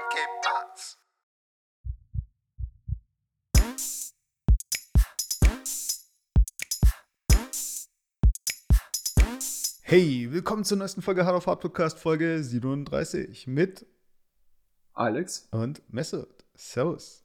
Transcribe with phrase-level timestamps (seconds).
[0.00, 0.98] Cape Parts.
[9.82, 13.86] Hey, willkommen zur neuesten Folge Hard of Hard Podcast, Folge 37 mit
[14.92, 15.48] Alex.
[15.50, 16.44] und Mesut.
[16.54, 17.24] Servus.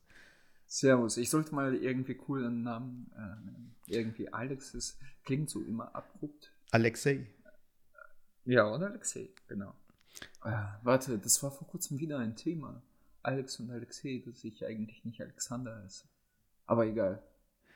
[0.67, 1.17] Servus.
[1.17, 3.75] Ich sollte mal irgendwie coolen Namen äh, nennen.
[3.87, 6.53] Irgendwie Alex ist, klingt so immer abrupt.
[6.71, 7.27] Alexei.
[8.45, 9.73] Ja, oder Alexei, genau.
[10.43, 10.51] Äh,
[10.83, 12.81] warte, das war vor kurzem wieder ein Thema.
[13.23, 16.05] Alex und Alexei, dass ich eigentlich nicht Alexander heiße.
[16.65, 17.21] Aber egal.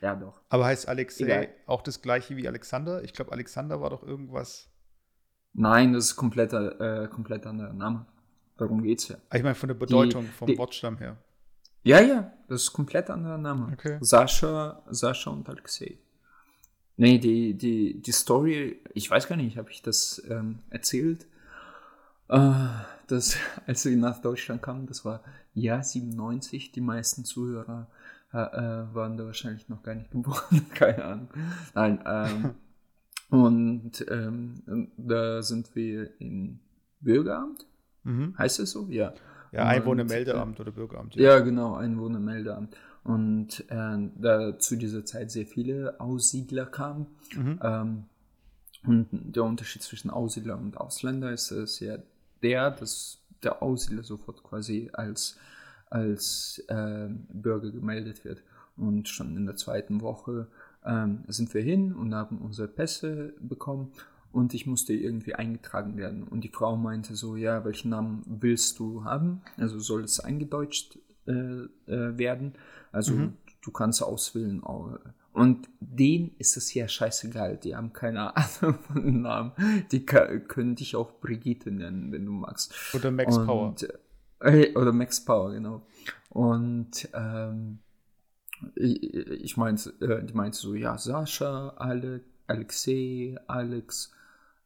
[0.00, 0.40] Ja, doch.
[0.48, 1.48] Aber heißt Alexei Egal.
[1.66, 3.02] auch das gleiche wie Alexander?
[3.04, 4.68] Ich glaube, Alexander war doch irgendwas.
[5.54, 8.04] Nein, das ist kompletter, äh, komplett anderer Name.
[8.58, 9.16] Darum geht's ja.
[9.30, 11.16] Ah, Ich meine, von der Bedeutung, vom die- Wortstamm her.
[11.82, 13.72] Ja, ja, das ist komplett anderer Name.
[13.72, 13.98] Okay.
[14.00, 15.98] Sascha, Sascha und Alexei.
[16.96, 21.26] Nee, die, die, die Story, ich weiß gar nicht, habe ich das ähm, erzählt?
[22.28, 22.66] Äh,
[23.06, 25.22] dass, als wir nach Deutschland kamen, das war
[25.54, 27.88] Jahr 97, die meisten Zuhörer
[28.32, 31.28] äh, äh, waren da wahrscheinlich noch gar nicht geboren, keine Ahnung.
[31.74, 32.50] Nein, ähm,
[33.30, 36.60] und ähm, da sind wir im
[37.00, 37.66] Bürgeramt,
[38.04, 38.38] Mhm.
[38.38, 38.86] heißt es so?
[38.88, 39.14] Ja.
[39.50, 41.16] Ja, Und, Einwohnermeldeamt oder Bürgeramt.
[41.16, 42.76] ja, genau, Einwohnermeldeamt.
[43.02, 47.06] Und äh, da zu dieser Zeit sehr viele Aussiedler kamen.
[47.34, 47.60] Mhm.
[47.62, 48.04] Ähm,
[48.84, 51.98] und der Unterschied zwischen Aussiedler und Ausländer ist es ja
[52.42, 55.38] der, dass der Aussiedler sofort quasi als,
[55.90, 58.42] als äh, Bürger gemeldet wird.
[58.76, 60.48] Und schon in der zweiten Woche
[60.84, 63.92] ähm, sind wir hin und haben unsere Pässe bekommen
[64.32, 66.24] und ich musste irgendwie eingetragen werden.
[66.24, 69.40] Und die Frau meinte so, ja, welchen Namen willst du haben?
[69.56, 71.68] Also soll es eingedeutscht äh, äh,
[72.18, 72.52] werden?
[72.92, 74.62] Also du kannst auswählen.
[75.36, 77.58] Und denen ist es ja scheißegal.
[77.58, 79.52] Die haben keine Ahnung von den Namen.
[79.92, 82.74] Die können dich auch Brigitte nennen, wenn du magst.
[82.94, 83.74] Oder Max und, Power.
[84.40, 85.86] Äh, oder Max Power, genau.
[86.30, 87.80] Und ähm,
[88.76, 94.14] ich, ich meinte, äh, die meinte so, ja, Sascha, Ale, Alexei, Alex.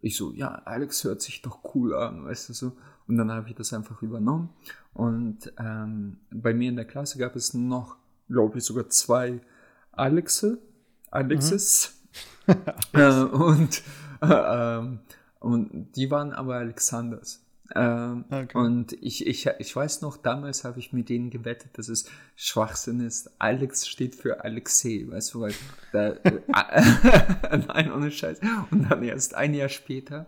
[0.01, 2.77] Ich so, ja, Alex hört sich doch cool an, weißt du so.
[3.09, 4.51] Und dann habe ich das einfach übernommen.
[4.95, 7.97] Und ähm, bei mir in der Klasse gab es noch,
[8.29, 9.41] glaube ich, sogar zwei
[9.93, 10.59] Alexe,
[11.11, 12.01] Alexes.
[12.93, 13.83] äh, und,
[14.23, 15.01] äh, ähm,
[15.39, 17.43] und die waren aber Alexanders.
[17.75, 18.57] Ähm, Okay.
[18.57, 22.07] Und ich, ich, ich weiß noch, damals habe ich mit denen gewettet, dass es
[22.37, 23.31] Schwachsinn ist.
[23.39, 25.55] Alex steht für Alexei, weißt du, weil
[25.93, 26.41] da, äh,
[27.69, 28.41] nein, ohne Scheiß.
[28.71, 30.27] Und dann erst ein Jahr später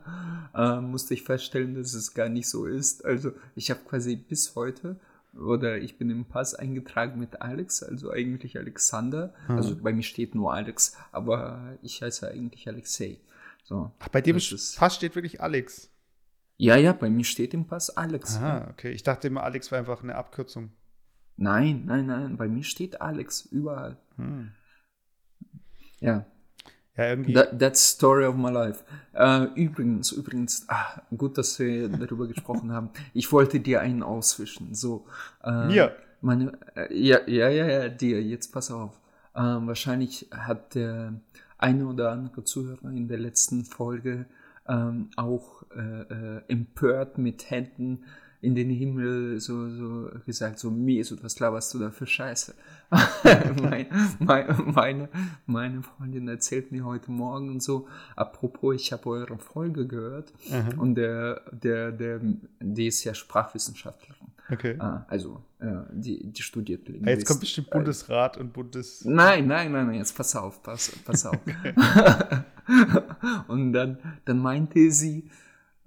[0.55, 3.05] äh, musste ich feststellen, dass es gar nicht so ist.
[3.05, 4.97] Also ich habe quasi bis heute
[5.34, 9.34] oder ich bin im Pass eingetragen mit Alex, also eigentlich Alexander.
[9.48, 13.20] Also bei mir steht nur Alex, aber ich heiße eigentlich Alexei.
[13.65, 15.91] So, Ach, bei im ist- Pass steht wirklich Alex.
[16.59, 18.37] Ja, ja, bei mir steht im Pass Alex.
[18.37, 18.91] Aha, okay.
[18.93, 20.70] Ich dachte immer, Alex war einfach eine Abkürzung.
[21.37, 23.97] Nein, nein, nein, bei mir steht Alex überall.
[26.00, 26.26] Ja,
[26.97, 27.32] Ja, irgendwie.
[27.32, 28.84] that, that's story of my life.
[29.14, 32.91] Äh, übrigens, übrigens, ah, gut, dass wir darüber gesprochen haben.
[33.14, 34.75] Ich wollte dir einen auswischen.
[34.75, 35.06] So,
[35.42, 35.97] äh, Mir?
[36.20, 38.22] Meine, äh, ja, ja, ja, ja, dir.
[38.22, 39.00] Jetzt pass auf.
[39.34, 41.14] Ähm, wahrscheinlich hat der
[41.58, 44.26] eine oder andere Zuhörer in der letzten Folge
[44.69, 48.04] ähm, auch äh, äh, empört mit Händen
[48.42, 52.54] in den Himmel so, so gesagt, so Mesut, was laberst du da für Scheiße?
[53.62, 53.86] mein,
[54.19, 55.08] mein, meine,
[55.47, 60.34] meine Freundin erzählt mir heute Morgen und so, apropos, ich habe eure Folge gehört
[60.76, 62.20] und der, der, der,
[62.60, 64.26] die ist ja Sprachwissenschaftlerin.
[64.50, 64.76] Okay.
[64.78, 67.19] Ah, also, äh, die, die studiert Ah, Linguistik.
[67.19, 69.04] Jetzt kommt bestimmt Bundesrat und Bundes.
[69.04, 71.38] Nein, nein, nein, nein, jetzt pass auf, pass, pass auf.
[73.48, 75.31] Und dann, dann meinte sie,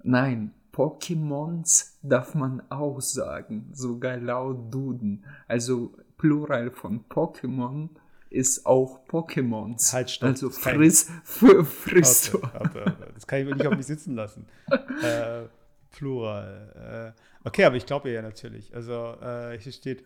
[0.02, 5.24] nein, Pokémons darf man auch sagen, sogar laut Duden.
[5.48, 7.88] Also Plural von Pokémon
[8.28, 9.92] ist auch Pokémons.
[9.94, 12.42] Halt, stopp, Also friss, f- frisst du.
[12.42, 13.12] Warte, warte, warte.
[13.14, 14.46] Das kann ich nicht auf mich sitzen lassen.
[15.02, 15.44] äh,
[15.92, 17.14] Plural.
[17.16, 18.74] Äh, okay, aber ich glaube ihr ja natürlich.
[18.74, 20.04] Also äh, hier steht,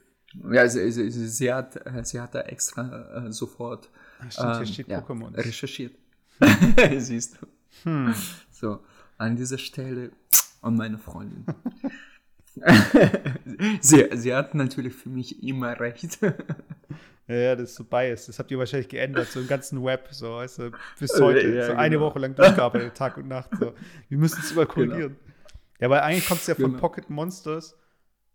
[0.52, 3.90] Ja, sie, sie, sie, hat, äh, sie hat da extra äh, sofort
[4.28, 5.36] stimmt, hier ähm, steht ja, Pokémon.
[5.36, 5.94] recherchiert.
[6.98, 7.46] Siehst du.
[7.90, 8.14] Hm.
[8.52, 8.80] So,
[9.18, 10.12] an dieser Stelle
[10.60, 11.44] an meine Freundin.
[13.80, 16.18] sie, sie hat natürlich für mich immer recht.
[17.26, 18.28] Ja, ja, das ist so biased.
[18.28, 21.40] Das habt ihr wahrscheinlich geändert, so im ganzen Web, so, weißt du, bis heute.
[21.40, 22.06] Äh, ja, so eine genau.
[22.06, 23.50] Woche lang durchgearbeitet, Tag und Nacht.
[23.58, 23.72] So.
[24.08, 25.16] Wir müssen es immer korrigieren.
[25.78, 26.78] Ja, weil eigentlich kommt es ja von Genau.
[26.78, 27.78] Pocket Monsters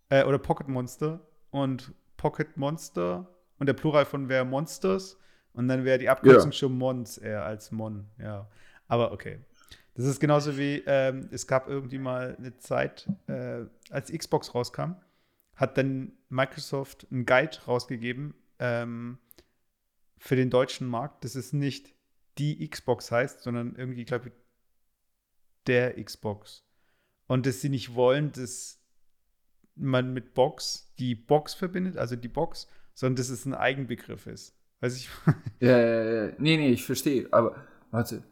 [0.08, 1.20] äh, oder Pocket Monster
[1.50, 5.18] und Pocket Monster und der Plural von wäre Monsters
[5.52, 6.56] und dann wäre die Abkürzung Ja.
[6.56, 8.48] schon Mons eher als Mon, ja.
[8.88, 9.40] Aber okay.
[9.96, 14.92] Das ist genauso wie, ähm, es gab irgendwie mal eine Zeit, äh, als Xbox rauskam,
[15.54, 19.16] hat dann Microsoft einen Guide rausgegeben ähm,
[20.18, 21.94] für den deutschen Markt, dass es nicht
[22.36, 24.34] die Xbox heißt, sondern irgendwie, glaube ich,
[25.66, 26.62] der Xbox.
[27.26, 28.78] Und dass sie nicht wollen, dass
[29.76, 34.54] man mit Box die Box verbindet, also die Box, sondern dass es ein Eigenbegriff ist.
[34.80, 35.08] Weiß ich.
[35.60, 36.32] ja, ja, ja.
[36.38, 37.28] Nee, nee, ich verstehe.
[37.32, 38.22] Aber warte,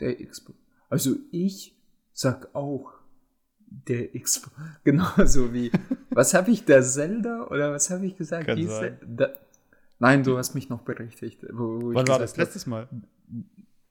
[0.00, 0.63] der Xbox.
[0.88, 1.74] Also ich
[2.12, 2.92] sag auch
[3.66, 4.54] der Xbox.
[4.84, 5.70] Genauso wie.
[6.10, 7.46] was habe ich, der Zelda?
[7.48, 8.48] Oder was habe ich gesagt?
[8.48, 9.30] Da,
[9.98, 11.44] Nein, du hast mich noch berichtigt.
[11.50, 12.36] Wo, wo Wann war das?
[12.36, 12.88] Letztes Mal?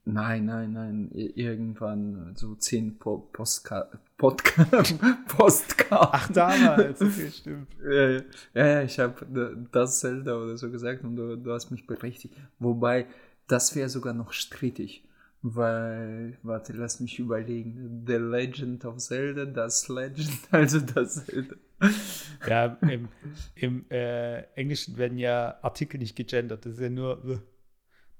[0.05, 1.09] Nein, nein, nein.
[1.13, 3.87] Irgendwann so zehn po Postka
[4.17, 4.95] Podcast.
[5.27, 6.11] Postcards.
[6.11, 7.01] Ach, damals.
[7.01, 7.67] Okay, stimmt.
[7.83, 8.21] ja, ja,
[8.53, 12.35] ja, ich habe das Zelda oder so gesagt und du, du hast mich berichtigt.
[12.59, 13.07] Wobei,
[13.47, 15.03] das wäre sogar noch strittig.
[15.45, 18.05] Weil, warte, lass mich überlegen.
[18.07, 21.55] The Legend of Zelda, das Legend, also das Zelda.
[22.47, 23.09] Ja, im,
[23.55, 26.65] im äh, Englischen werden ja Artikel nicht gegendert.
[26.65, 27.41] Das ist ja nur,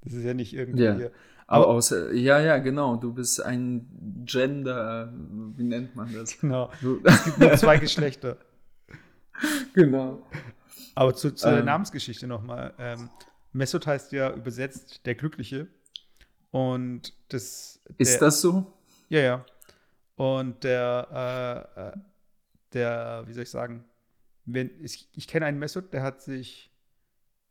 [0.01, 0.83] das ist ja nicht irgendwie.
[0.83, 1.09] Ja.
[1.47, 2.97] Aber außer, ja, ja, genau.
[2.97, 3.87] Du bist ein
[4.25, 5.13] Gender,
[5.55, 6.37] wie nennt man das?
[6.39, 6.71] Genau.
[6.81, 8.37] Du, es gibt nur zwei Geschlechter.
[9.73, 10.21] Genau.
[10.93, 12.71] Aber zu, zu ähm, der Namensgeschichte nochmal.
[12.77, 13.09] Ähm,
[13.51, 15.67] Mesut heißt ja übersetzt der Glückliche.
[16.53, 17.79] Und das.
[17.97, 18.71] Ist das so?
[19.09, 19.45] Ja, ja.
[20.15, 21.91] Und der, äh, äh,
[22.73, 23.83] der, wie soll ich sagen,
[24.45, 26.69] wenn, ich, ich kenne einen Mesut, der hat sich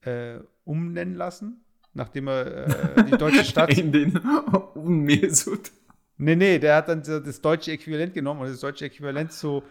[0.02, 1.64] äh, umnennen lassen,
[1.94, 3.76] nachdem er äh, die deutsche Stadt.
[3.76, 4.20] In den
[4.76, 5.72] Mesut.
[6.16, 9.64] Nee, nee, der hat dann das deutsche Äquivalent genommen und das deutsche Äquivalent zu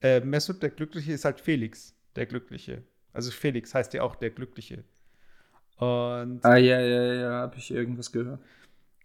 [0.00, 2.84] äh, Mesut, der Glückliche, ist halt Felix, der Glückliche.
[3.12, 4.82] Also Felix heißt ja auch der Glückliche.
[5.76, 8.40] Und ah, ja, ja, ja, habe ich irgendwas gehört.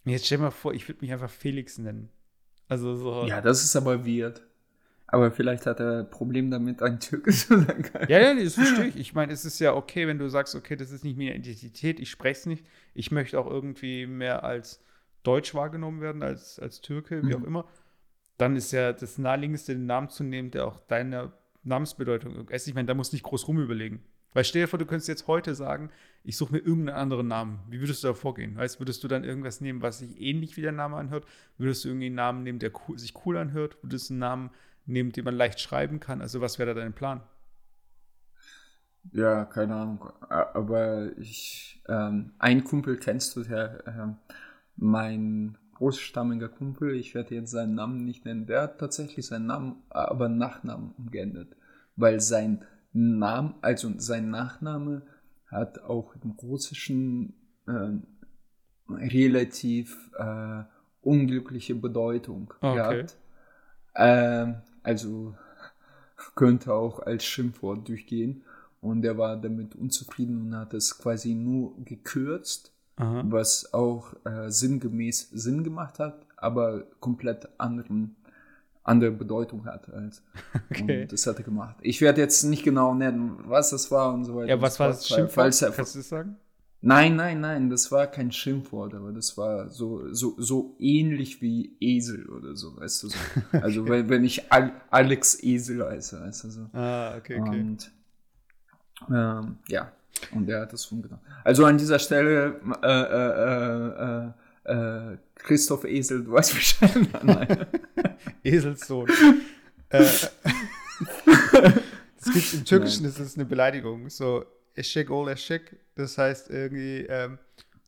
[0.06, 2.10] Jetzt stell mal vor, ich würde mich einfach Felix nennen.
[2.68, 3.26] Also so.
[3.26, 4.42] Ja, das ist aber weird.
[5.08, 7.88] Aber vielleicht hat er ein Problem damit, ein Türke zu sein.
[8.08, 8.96] Ja, ja, das verstehe ich.
[8.98, 12.00] Ich meine, es ist ja okay, wenn du sagst, okay, das ist nicht meine Identität,
[12.00, 12.66] ich spreche es nicht.
[12.96, 14.84] Ich möchte auch irgendwie mehr als
[15.22, 17.44] Deutsch wahrgenommen werden, als, als Türke, wie mhm.
[17.44, 17.66] auch immer.
[18.38, 21.32] Dann ist ja das naheliegendste, den Namen zu nehmen, der auch deine
[21.64, 22.68] Namensbedeutung ist.
[22.68, 24.04] Ich meine, da musst du nicht groß rumüberlegen.
[24.34, 25.90] Weil stell dir vor, du könntest jetzt heute sagen,
[26.24, 27.60] ich suche mir irgendeinen anderen Namen.
[27.70, 28.56] Wie würdest du da vorgehen?
[28.56, 31.26] Weißt, würdest du dann irgendwas nehmen, was sich ähnlich wie der Name anhört?
[31.58, 33.78] Würdest du irgendwie einen Namen nehmen, der sich cool anhört?
[33.82, 34.50] Würdest du einen Namen
[34.86, 36.22] nehmen, den man leicht schreiben kann?
[36.22, 37.22] Also, was wäre da dein Plan?
[39.12, 40.10] Ja, keine Ahnung.
[40.30, 44.08] Aber ich, ähm, ein Kumpel kennst du, der, äh,
[44.78, 49.84] mein großstammiger Kumpel, ich werde jetzt seinen Namen nicht nennen, der hat tatsächlich seinen Namen,
[49.90, 51.50] aber Nachnamen umgeändert.
[51.96, 52.64] Weil sein
[52.94, 55.02] Name, also sein Nachname
[55.48, 57.34] hat auch im Russischen
[57.68, 57.92] äh,
[58.90, 60.64] relativ äh,
[61.02, 62.76] unglückliche Bedeutung okay.
[62.76, 63.18] gehabt.
[63.96, 64.54] Äh,
[64.84, 65.36] also
[66.36, 68.44] könnte auch als Schimpfwort durchgehen.
[68.82, 73.24] Und er war damit unzufrieden und hat es quasi nur gekürzt, Aha.
[73.26, 78.18] was auch äh, sinngemäß Sinn gemacht hat, aber komplett anderen
[78.84, 79.92] andere Bedeutung hat.
[79.92, 80.22] Als,
[80.70, 81.04] okay.
[81.04, 81.76] Und das hat er gemacht.
[81.82, 84.50] Ich werde jetzt nicht genau nennen, was das war und so weiter.
[84.50, 85.32] Ja, was war das Schimpfwort?
[85.32, 86.38] Falls er, Kannst du das sagen?
[86.86, 91.78] Nein, nein, nein, das war kein Schimpfwort, aber das war so, so, so ähnlich wie
[91.80, 93.18] Esel oder so, weißt du so.
[93.54, 93.92] Also okay.
[93.92, 96.62] wenn, wenn ich Alex Esel heiße, weißt du so.
[96.74, 97.62] Ah, okay, okay.
[97.62, 97.92] Und
[99.10, 99.94] ähm, ja,
[100.34, 101.22] und er hat das umgenommen.
[101.46, 104.32] Also an dieser Stelle äh, äh, äh, äh
[104.66, 107.10] äh, Christoph Esel, du weißt Bescheid.
[107.24, 107.68] Nein.
[108.44, 109.10] Eselssohn.
[109.90, 110.32] äh, das
[112.34, 113.12] gibt, Im Türkischen Nein.
[113.12, 114.10] ist es eine Beleidigung.
[114.10, 117.38] So, Eschek ol Eschek, das heißt irgendwie, ähm,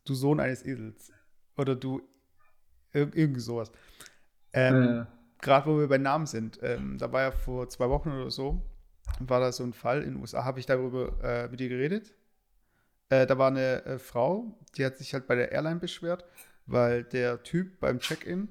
[0.05, 1.12] du Sohn eines Esels.
[1.58, 2.01] Oder du,
[2.91, 3.72] irgendwie sowas.
[4.53, 5.08] Ähm, ja.
[5.41, 8.62] Gerade wo wir bei Namen sind, ähm, da war ja vor zwei Wochen oder so,
[9.20, 12.13] war da so ein Fall in den USA, habe ich darüber äh, mit dir geredet.
[13.10, 16.25] Äh, da war eine äh, Frau, die hat sich halt bei der Airline beschwert,
[16.66, 18.50] weil der Typ beim Check-in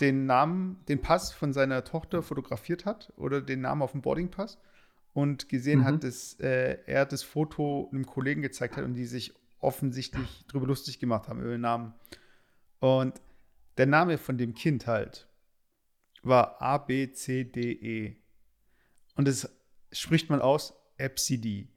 [0.00, 4.58] den Namen, den Pass von seiner Tochter fotografiert hat oder den Namen auf dem Boardingpass
[5.12, 5.84] und gesehen mhm.
[5.84, 10.66] hat, dass äh, er das Foto einem Kollegen gezeigt hat und die sich offensichtlich drüber
[10.66, 11.94] lustig gemacht haben über den Namen.
[12.80, 13.20] Und
[13.78, 15.28] der Name von dem Kind halt
[16.22, 18.16] war A, B, C, D, E.
[19.14, 19.48] Und das
[19.92, 21.68] spricht man aus Epsidi.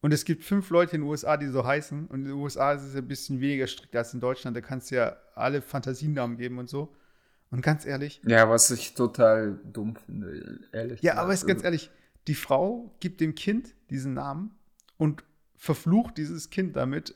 [0.00, 2.06] Und es gibt fünf Leute in den USA, die so heißen.
[2.06, 4.56] Und in den USA ist es ein bisschen weniger strikt als in Deutschland.
[4.56, 6.94] Da kannst du ja alle Fantasienamen geben und so.
[7.50, 8.20] Und ganz ehrlich.
[8.26, 11.00] Ja, was ich total dumm finde, ehrlich.
[11.02, 11.18] Ja, gesagt.
[11.18, 11.90] aber ist ganz ehrlich,
[12.26, 14.54] die Frau gibt dem Kind diesen Namen
[14.98, 15.24] und
[15.56, 17.14] verflucht dieses Kind damit.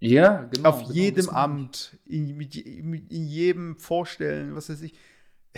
[0.00, 0.70] Ja, genau.
[0.70, 4.94] Auf genau, jedem Amt, in, in, in jedem Vorstellen, was weiß ich.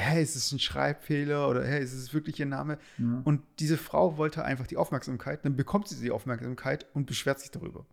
[0.01, 2.79] Hä, ist es ein Schreibfehler oder hä, ist es wirklich ihr Name?
[2.99, 3.23] Ja.
[3.25, 7.51] Und diese Frau wollte einfach die Aufmerksamkeit, dann bekommt sie die Aufmerksamkeit und beschwert sich
[7.51, 7.87] darüber.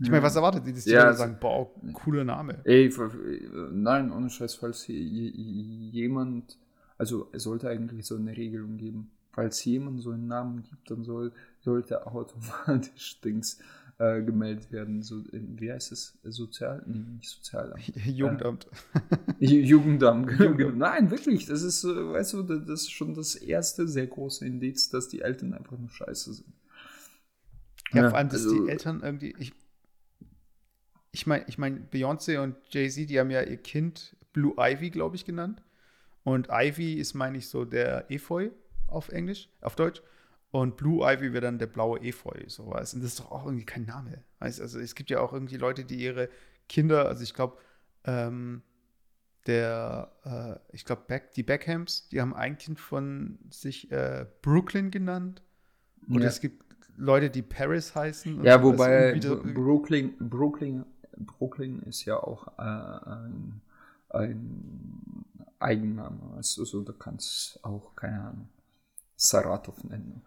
[0.00, 0.12] Ich ja.
[0.12, 2.60] meine, was erwartet sie, dass die ja, Leute sagen, boah, cooler Name?
[2.64, 2.92] Ey,
[3.72, 6.56] nein, ohne Scheiß, falls jemand,
[6.96, 11.02] also es sollte eigentlich so eine Regelung geben, falls jemand so einen Namen gibt, dann
[11.02, 13.58] soll, sollte automatisch Dings
[13.98, 15.02] äh, gemeldet werden.
[15.02, 16.18] So, äh, wie heißt es?
[16.22, 16.82] Sozial?
[16.86, 17.96] Nee, nicht Sozialamt.
[18.06, 18.66] Jugendamt.
[19.40, 20.30] Äh, Jugendamt.
[20.38, 20.78] Jugendamt.
[20.78, 21.46] Nein, wirklich.
[21.46, 25.52] Das ist, weißt du, das ist schon das erste sehr große Indiz, dass die Eltern
[25.52, 26.52] einfach nur scheiße sind.
[27.92, 29.34] Ja, ja vor allem, dass also, die Eltern irgendwie.
[29.38, 29.52] Ich,
[31.10, 35.16] ich meine, ich mein, Beyoncé und Jay-Z, die haben ja ihr Kind Blue Ivy, glaube
[35.16, 35.62] ich, genannt.
[36.22, 38.50] Und Ivy ist, meine ich, so der Efeu
[38.86, 40.02] auf Englisch, auf Deutsch.
[40.50, 42.94] Und Blue Ivy wäre dann der blaue Efeu, sowas.
[42.94, 44.24] Und das ist doch auch irgendwie kein Name.
[44.38, 44.60] Weißt?
[44.60, 46.30] Also es gibt ja auch irgendwie Leute, die ihre
[46.68, 47.58] Kinder, also ich glaube,
[48.04, 48.62] ähm,
[49.46, 54.90] der, äh, ich glaube, Beck, die Beckhams, die haben ein Kind von sich äh, Brooklyn
[54.90, 55.42] genannt.
[56.08, 56.28] Und ja.
[56.28, 56.64] es gibt
[56.96, 58.42] Leute, die Paris heißen.
[58.42, 59.18] Ja, wobei
[59.54, 60.86] Brooklyn, Brooklyn,
[61.16, 63.60] Brooklyn ist ja auch äh, ein,
[64.08, 65.24] ein
[65.58, 66.18] Eigenname.
[66.36, 68.48] Also, also da kannst auch, keine Ahnung
[69.18, 70.22] Saratov nennen.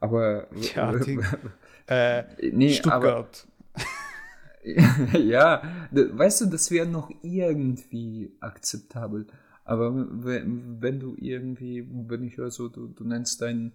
[0.00, 0.48] Aber.
[0.74, 1.20] Ja, die,
[1.86, 3.46] äh, nee, Stuttgart.
[3.74, 5.62] Aber, ja,
[5.92, 9.26] weißt du, das wäre noch irgendwie akzeptabel.
[9.64, 13.72] Aber wenn, wenn du irgendwie, wenn ich höre, so, du, du nennst deinen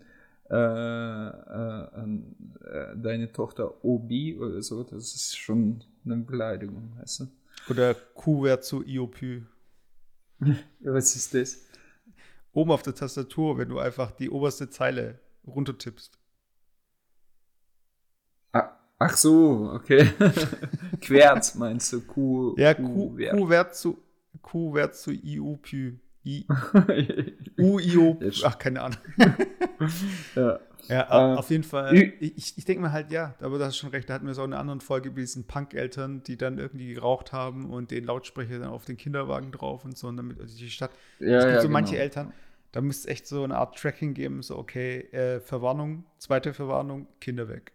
[0.49, 1.83] äh, äh,
[2.65, 7.27] äh, deine Tochter Obi oder so, das ist schon eine Beleidigung, weißt du?
[7.69, 9.43] Oder Q zu Iopü.
[10.81, 11.65] Was ist das?
[12.53, 16.17] Oben auf der Tastatur, wenn du einfach die oberste Zeile runtertippst.
[18.53, 18.69] Ah,
[18.99, 20.09] ach so, okay.
[21.01, 22.01] Querz meinst du?
[22.01, 22.55] Q.
[22.57, 23.97] Ja, Q, Q Wert zu
[24.41, 25.73] Q Wert zu IUP.
[26.25, 26.45] I,
[27.59, 28.99] U, IO, ach, keine Ahnung.
[30.35, 30.59] ja.
[30.89, 31.95] Ja, äh, auf jeden Fall.
[32.19, 34.43] Ich, ich denke mir halt, ja, aber du hast schon recht, da hatten wir so
[34.43, 38.69] eine andere Folge mit diesen Punk-Eltern, die dann irgendwie geraucht haben und den Lautsprecher dann
[38.69, 40.91] auf den Kinderwagen drauf und so und damit also die Stadt.
[41.19, 41.79] Ja, es gibt ja, so genau.
[41.79, 42.33] manche Eltern,
[42.73, 47.07] da müsste es echt so eine Art Tracking geben, so okay, äh, Verwarnung, zweite Verwarnung,
[47.21, 47.71] Kinder weg.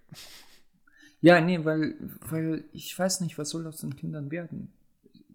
[1.22, 1.94] Ja, nee, weil,
[2.28, 4.72] weil ich weiß nicht, was soll aus den Kindern werden.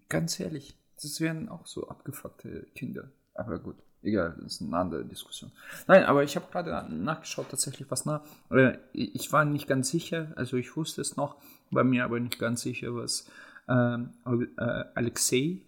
[0.08, 3.10] Ganz ehrlich, das wären auch so abgefuckte Kinder.
[3.34, 5.50] Aber gut egal, das ist eine andere Diskussion.
[5.86, 8.22] Nein, aber ich habe gerade nachgeschaut, tatsächlich was nach.
[8.50, 11.36] Äh, ich war nicht ganz sicher, also ich wusste es noch,
[11.70, 13.30] war mir aber nicht ganz sicher, was
[13.68, 15.62] ähm, äh, Alexei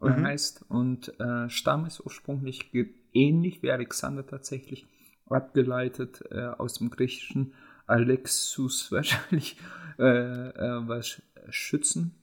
[0.00, 0.24] mhm.
[0.24, 0.64] heißt.
[0.68, 2.70] Und äh, Stamm ist ursprünglich
[3.12, 4.86] ähnlich wie Alexander tatsächlich
[5.28, 7.54] abgeleitet äh, aus dem Griechischen.
[7.86, 9.56] Alexus wahrscheinlich,
[9.98, 12.14] äh, äh, was Schützen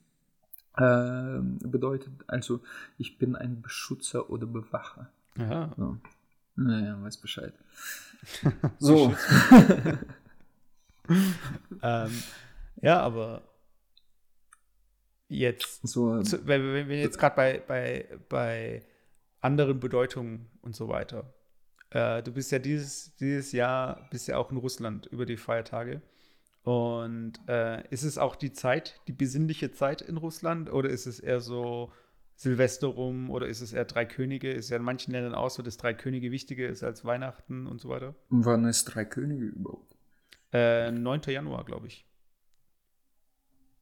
[0.75, 2.13] bedeutet.
[2.27, 2.61] Also
[2.97, 5.09] ich bin ein Beschützer oder Bewacher.
[5.37, 5.73] Ja.
[5.75, 5.97] So.
[6.55, 7.53] Naja, weiß Bescheid.
[8.79, 9.13] so.
[11.81, 12.23] ähm,
[12.81, 13.41] ja, aber
[15.29, 18.83] jetzt, so, zu, wenn, wenn, wir jetzt gerade bei, bei, bei
[19.41, 21.33] anderen Bedeutungen und so weiter.
[21.91, 26.01] Äh, du bist ja dieses, dieses Jahr bist ja auch in Russland über die Feiertage.
[26.63, 31.19] Und äh, ist es auch die Zeit, die besinnliche Zeit in Russland, oder ist es
[31.19, 31.91] eher so
[32.35, 34.51] Silvester rum oder ist es eher Drei Könige?
[34.51, 37.81] Ist ja in manchen Ländern auch so, dass Drei Könige wichtiger ist als Weihnachten und
[37.81, 38.15] so weiter.
[38.29, 39.95] Wann ist Drei Könige überhaupt?
[40.51, 41.21] Äh, 9.
[41.27, 42.05] Januar, glaube ich.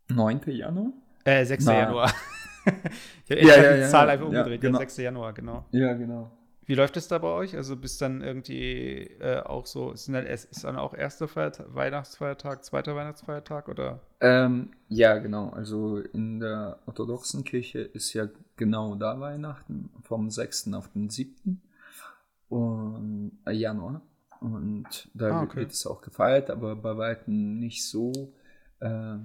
[0.09, 0.41] 9.
[0.47, 0.93] Januar?
[1.23, 1.65] Äh, 6.
[1.65, 1.73] Na.
[1.73, 2.13] Januar.
[3.27, 4.61] Ich habe ja, ja, die ja, Zahl einfach umgedreht.
[4.61, 4.79] Genau.
[4.79, 4.97] 6.
[4.97, 5.65] Januar, genau.
[5.71, 6.31] Ja, genau.
[6.67, 7.55] Wie läuft es da bei euch?
[7.55, 12.65] Also bis dann irgendwie äh, auch so, ist dann, ist dann auch erster Feiertag, Weihnachtsfeiertag,
[12.65, 14.01] zweiter Weihnachtsfeiertag oder?
[14.19, 15.49] Ähm, ja, genau.
[15.51, 20.73] Also in der orthodoxen Kirche ist ja genau da Weihnachten, vom 6.
[20.73, 21.61] auf den 7.
[22.49, 24.01] Und, äh, Januar.
[24.41, 25.61] Und da ah, okay.
[25.61, 28.33] wird es auch gefeiert, aber bei weitem nicht so,
[28.81, 29.15] äh,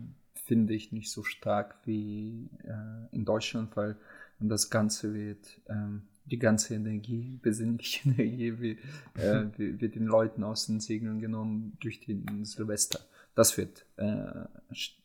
[0.53, 3.97] finde ich, nicht so stark wie äh, in Deutschland, weil
[4.39, 8.79] das Ganze wird ähm, die ganze Energie, besinnliche Energie, wie,
[9.19, 13.01] äh, wird den Leuten aus den Segeln genommen durch den Silvester.
[13.35, 14.45] Das wird äh,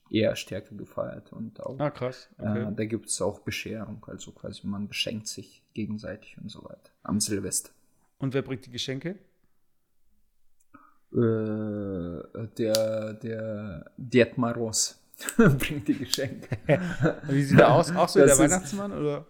[0.10, 1.80] eher stärker gefeiert und auch.
[1.80, 2.27] Ah, krass.
[2.38, 2.63] Okay.
[2.63, 6.92] Äh, da gibt es auch Bescherung, also quasi man beschenkt sich gegenseitig und so weiter
[7.04, 7.70] am Silvester.
[8.18, 9.12] Und wer bringt die Geschenke?
[11.13, 15.00] Äh, der, der Diet Maros
[15.38, 16.57] bringt die Geschenke.
[17.27, 17.95] Wie sieht er aus?
[17.95, 19.25] Auch so das der Weihnachtsmann oder?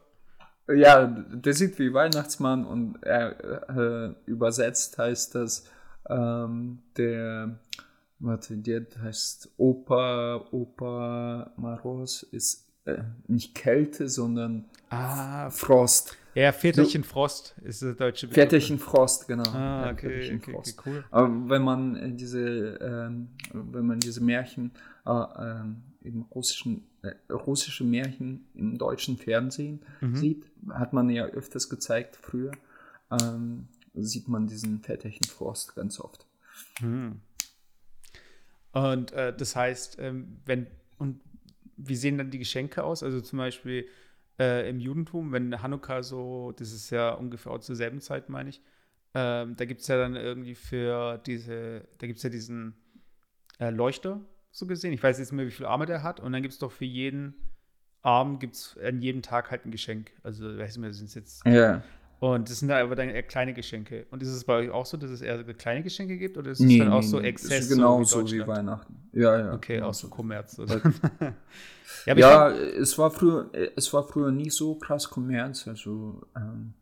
[0.76, 5.64] Ja, der sieht wie Weihnachtsmann und er äh, übersetzt heißt das
[6.10, 7.58] ähm, der
[8.20, 16.18] warte, der heißt Opa Opa Maros ist äh, nicht Kälte, sondern ah, Frost.
[16.38, 18.44] Ja, Väterchen so, Frost ist der deutsche Begriff.
[18.44, 19.50] Väterchen Frost, genau.
[19.50, 21.04] Ah, ja, okay, okay, okay, cool.
[21.10, 24.70] Aber wenn man diese, ähm, wenn man diese Märchen
[25.08, 25.64] äh, äh,
[26.04, 30.16] im russischen, äh, russische Märchen im deutschen Fernsehen mhm.
[30.16, 32.52] sieht, hat man ja öfters gezeigt früher,
[33.10, 36.28] ähm, sieht man diesen Väterchen Frost ganz oft.
[36.82, 37.20] Mhm.
[38.74, 40.68] Und äh, das heißt, ähm, wenn
[41.00, 41.20] und
[41.78, 43.02] wie sehen dann die Geschenke aus?
[43.02, 43.88] Also zum Beispiel
[44.40, 48.50] äh, im Judentum, wenn Hanukkah so, das ist ja ungefähr auch zur selben Zeit, meine
[48.50, 48.62] ich,
[49.14, 52.76] ähm, da gibt es ja dann irgendwie für diese, da gibt es ja diesen
[53.60, 54.94] äh, Leuchter, so gesehen.
[54.94, 56.20] Ich weiß jetzt nicht mehr, wie viele Arme der hat.
[56.20, 57.36] Und dann gibt es doch für jeden
[58.02, 60.12] Arm, gibt es an jedem Tag halt ein Geschenk.
[60.24, 61.46] Also, weiß nicht mehr, sind es jetzt.
[61.46, 61.84] Ja.
[62.20, 64.08] Und das sind aber dann eher kleine Geschenke.
[64.10, 66.60] Und ist es bei euch auch so, dass es eher kleine Geschenke gibt oder ist
[66.60, 67.66] es nee, dann auch so Exzess?
[67.66, 69.08] Ist genau so wie, wie Weihnachten.
[69.14, 69.54] Ja, ja.
[69.54, 70.58] Okay, genau auch so Kommerz.
[72.06, 75.68] ja, ja es war früher, es war früher nie so krass Kommerz.
[75.68, 76.74] Also, ähm,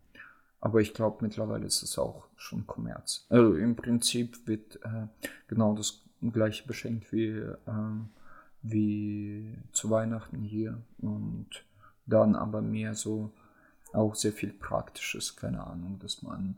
[0.62, 3.26] aber ich glaube, mittlerweile ist es auch schon Kommerz.
[3.30, 5.08] Also im Prinzip wird äh,
[5.48, 6.02] genau das
[6.32, 8.08] gleiche beschenkt wie, ähm,
[8.62, 10.78] wie zu Weihnachten hier.
[11.00, 11.50] Und
[12.06, 13.32] dann aber mehr so
[13.96, 16.58] auch sehr viel Praktisches, keine Ahnung, dass man,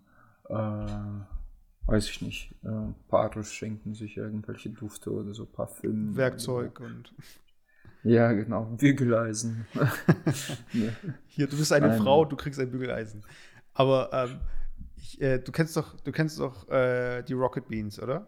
[0.50, 6.16] äh, weiß ich nicht, äh, Paare schenken sich irgendwelche Dufte oder so Parfüm.
[6.16, 7.14] Werkzeug und.
[8.04, 9.66] Ja, genau, Bügeleisen.
[11.28, 12.02] Hier, du bist eine Nein.
[12.02, 13.24] Frau, du kriegst ein Bügeleisen.
[13.74, 14.40] Aber ähm,
[14.96, 18.28] ich, äh, du kennst doch, du kennst doch äh, die Rocket Beans, oder?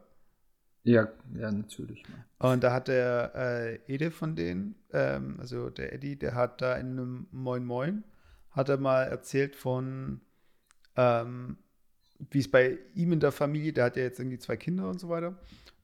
[0.83, 2.03] Ja, ja, natürlich.
[2.39, 6.75] Und da hat der äh, Ede von denen, ähm, also der Eddie, der hat da
[6.75, 8.03] in einem Moin Moin
[8.51, 10.21] hat er mal erzählt von,
[10.95, 11.57] ähm,
[12.31, 14.99] wie es bei ihm in der Familie, der hat ja jetzt irgendwie zwei Kinder und
[14.99, 15.37] so weiter.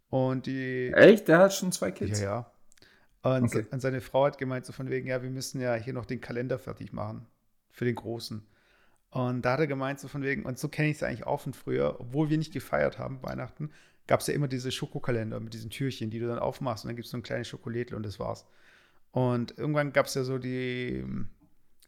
[0.09, 0.91] Und die.
[0.93, 1.27] Echt?
[1.27, 2.19] Der hat schon zwei Kids?
[2.19, 2.51] Ja,
[3.23, 3.35] ja.
[3.37, 3.65] Und, okay.
[3.77, 6.59] seine Frau hat gemeint, so von wegen, ja, wir müssen ja hier noch den Kalender
[6.59, 7.25] fertig machen.
[7.71, 8.45] Für den Großen.
[9.09, 11.41] Und da hat er gemeint, so von wegen, und so kenne ich es eigentlich auch
[11.41, 13.71] von früher, obwohl wir nicht gefeiert haben, Weihnachten,
[14.07, 16.95] gab es ja immer diese Schokokalender mit diesen Türchen, die du dann aufmachst und dann
[16.95, 18.45] gibt es so ein kleines Schokolädel und das war's.
[19.11, 21.03] Und irgendwann gab es ja so die,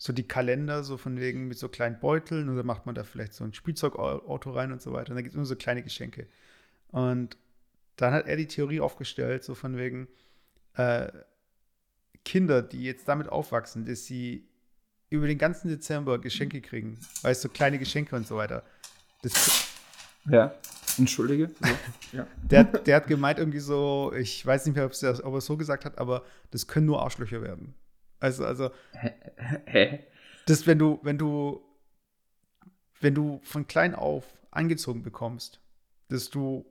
[0.08, 3.34] so die Kalender, so von wegen mit so kleinen Beuteln oder macht man da vielleicht
[3.34, 5.12] so ein Spielzeugauto rein und so weiter.
[5.12, 6.28] Und da gibt es immer so kleine Geschenke.
[6.88, 7.38] Und
[7.98, 10.08] dann hat er die Theorie aufgestellt, so von wegen
[10.76, 11.10] äh,
[12.24, 14.48] Kinder, die jetzt damit aufwachsen, dass sie
[15.10, 18.64] über den ganzen Dezember Geschenke kriegen, weißt du, so kleine Geschenke und so weiter.
[19.24, 19.68] Das,
[20.30, 20.54] ja,
[20.98, 21.50] entschuldige.
[21.50, 22.28] So, ja.
[22.50, 25.86] Der, der hat gemeint irgendwie so, ich weiß nicht mehr, ob er es so gesagt
[25.86, 27.74] hat, aber das können nur Arschlöcher werden.
[28.20, 28.72] Also, also.
[29.66, 30.06] Hä?
[30.46, 31.62] Das, wenn du, wenn du,
[33.02, 35.62] wenn du von klein auf angezogen bekommst,
[36.10, 36.66] dass du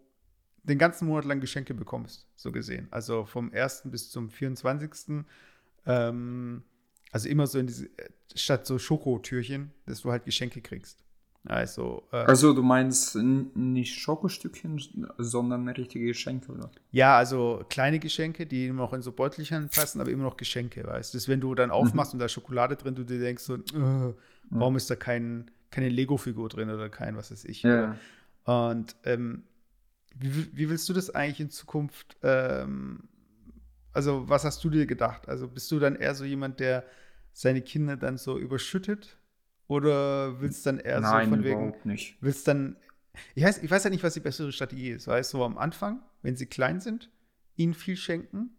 [0.62, 2.88] den ganzen Monat lang Geschenke bekommst, so gesehen.
[2.90, 3.82] Also vom 1.
[3.84, 5.24] bis zum 24.
[5.86, 6.64] Ähm,
[7.12, 7.88] also immer so in diese,
[8.34, 11.05] statt so Schokotürchen, dass du halt Geschenke kriegst.
[11.48, 16.70] Also, äh, also du meinst nicht Schokostückchen, sondern richtige Geschenke, oder?
[16.90, 21.14] Ja, also kleine Geschenke, die noch in so Beutelchen passen, aber immer noch Geschenke, weißt
[21.14, 21.18] du?
[21.28, 22.16] Wenn du dann aufmachst mhm.
[22.16, 24.14] und da Schokolade drin, du dir denkst so, äh,
[24.50, 24.76] warum mhm.
[24.76, 27.62] ist da kein, keine Lego-Figur drin oder kein, was weiß ich.
[27.62, 27.96] Ja.
[28.44, 29.44] Und ähm,
[30.14, 33.08] wie, wie, willst du das eigentlich in Zukunft, ähm,
[33.92, 35.28] also was hast du dir gedacht?
[35.28, 36.84] Also bist du dann eher so jemand, der
[37.32, 39.15] seine Kinder dann so überschüttet
[39.68, 41.74] oder willst du dann eher Nein, so von wegen.
[41.84, 42.16] nicht.
[42.20, 42.76] Willst dann.
[43.34, 45.08] Ich weiß, ich weiß ja nicht, was die bessere Strategie ist.
[45.08, 47.10] Weißt du, so am Anfang, wenn sie klein sind,
[47.56, 48.50] ihnen viel schenken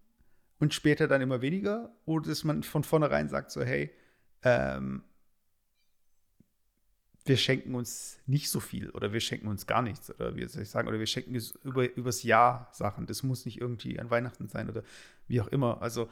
[0.60, 1.96] und später dann immer weniger?
[2.06, 3.92] Oder dass man von vornherein sagt, so, hey,
[4.44, 5.04] ähm,
[7.28, 10.64] wir schenken uns nicht so viel oder wir schenken uns gar nichts oder wie soll
[10.64, 13.06] ich sagen, oder wir schenken über, übers Jahr Sachen.
[13.06, 14.84] Das muss nicht irgendwie an Weihnachten sein oder
[15.28, 15.82] wie auch immer.
[15.82, 16.10] Also,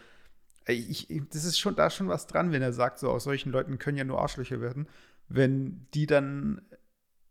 [0.67, 3.77] ich, das ist schon da schon was dran, wenn er sagt, so aus solchen Leuten
[3.77, 4.87] können ja nur Arschlöcher werden,
[5.27, 6.61] wenn die dann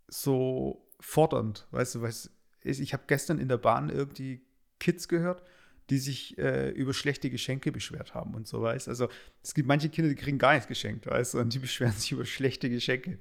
[0.09, 2.31] so fordernd, weißt du, weißt,
[2.63, 4.43] ich habe gestern in der Bahn irgendwie
[4.79, 5.43] Kids gehört,
[5.91, 8.89] die sich äh, über schlechte Geschenke beschwert haben und so weißt.
[8.89, 9.09] Also
[9.43, 12.13] es gibt manche Kinder, die kriegen gar nichts geschenkt, weißt du, und die beschweren sich
[12.13, 13.19] über schlechte Geschenke.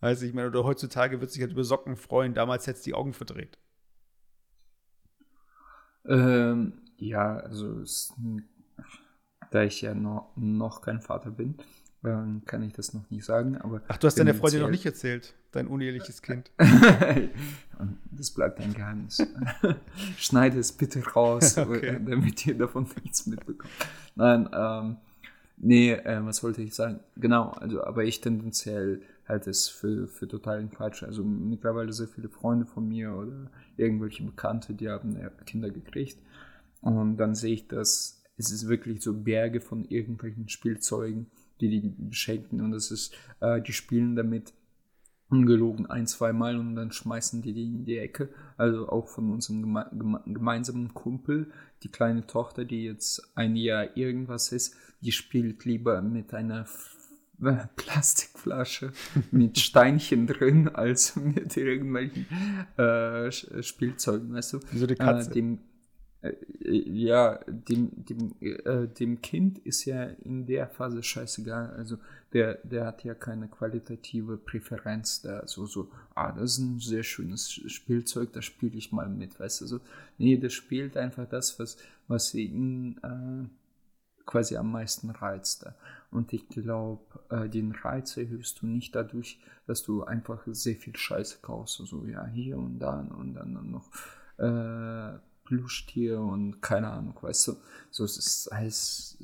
[0.00, 2.94] Du, ich meine, oder heutzutage wird sich halt über Socken freuen, damals hätte es die
[2.94, 3.58] Augen verdreht.
[6.06, 8.12] Ähm, ja, also es
[9.52, 11.56] da ich ja noch, noch kein Vater bin,
[12.04, 13.56] ähm, kann ich das noch nicht sagen.
[13.58, 16.50] Aber Ach, du hast deiner Freundin noch nicht erzählt, dein uneheliches Kind.
[18.10, 19.24] das bleibt ein Geheimnis.
[20.16, 22.00] Schneide es bitte raus, okay.
[22.04, 23.70] damit ihr davon nichts mitbekommt.
[24.16, 24.96] Nein, ähm,
[25.58, 27.00] nee, äh, was wollte ich sagen?
[27.16, 31.02] Genau, also, aber ich tendenziell halte es für, für totalen Quatsch.
[31.02, 36.18] Also mittlerweile sehr viele Freunde von mir oder irgendwelche Bekannte, die haben Kinder gekriegt.
[36.80, 41.26] Und dann sehe ich das es ist wirklich so Berge von irgendwelchen Spielzeugen,
[41.60, 44.52] die die beschenken und das ist, äh, die spielen damit
[45.32, 48.28] ungelogen ein, zwei Mal und dann schmeißen die die in die Ecke.
[48.58, 51.50] Also auch von unserem geme geme gemeinsamen Kumpel,
[51.82, 56.66] die kleine Tochter, die jetzt ein Jahr irgendwas ist, die spielt lieber mit einer
[57.76, 58.92] Plastikflasche
[59.30, 62.26] mit Steinchen drin als mit irgendwelchen
[62.76, 64.60] äh, Spielzeugen, weißt du?
[64.74, 65.30] So die Katze.
[65.30, 65.58] Äh, dem, äh,
[66.60, 71.70] ja, dem, dem, äh, dem Kind ist ja in der Phase scheißegal.
[71.70, 71.98] Also
[72.32, 75.46] der, der hat ja keine qualitative Präferenz da.
[75.46, 79.62] So, so, ah, das ist ein sehr schönes Spielzeug, da spiele ich mal mit, weißt
[79.62, 79.66] du?
[79.66, 79.80] So,
[80.18, 83.48] nee, der spielt einfach das, was, was ihn äh,
[84.24, 85.66] quasi am meisten reizt.
[86.12, 90.94] Und ich glaube, äh, den Reiz erhöhst du nicht dadurch, dass du einfach sehr viel
[90.94, 91.78] Scheiße kaufst.
[91.78, 93.90] So, also, ja, hier und da und dann noch
[94.38, 95.18] äh,
[95.52, 97.56] Plüschtier und keine Ahnung, weißt du.
[97.90, 99.18] So, es ist alles,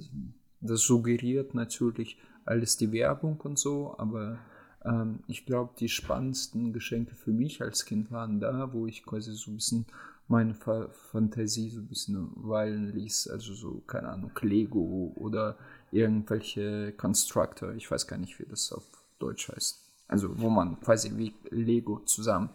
[0.60, 4.38] das suggeriert natürlich alles die Werbung und so, aber
[4.84, 9.32] ähm, ich glaube, die spannendsten Geschenke für mich als Kind waren da, wo ich quasi
[9.32, 9.86] so ein bisschen
[10.28, 13.28] meine Fa Fantasie so ein bisschen weilen ließ.
[13.28, 15.56] Also so, keine Ahnung, Lego oder
[15.90, 17.72] irgendwelche Constructor.
[17.72, 18.84] Ich weiß gar nicht, wie das auf
[19.18, 19.80] Deutsch heißt.
[20.08, 22.50] Also wo man quasi wie Lego zusammen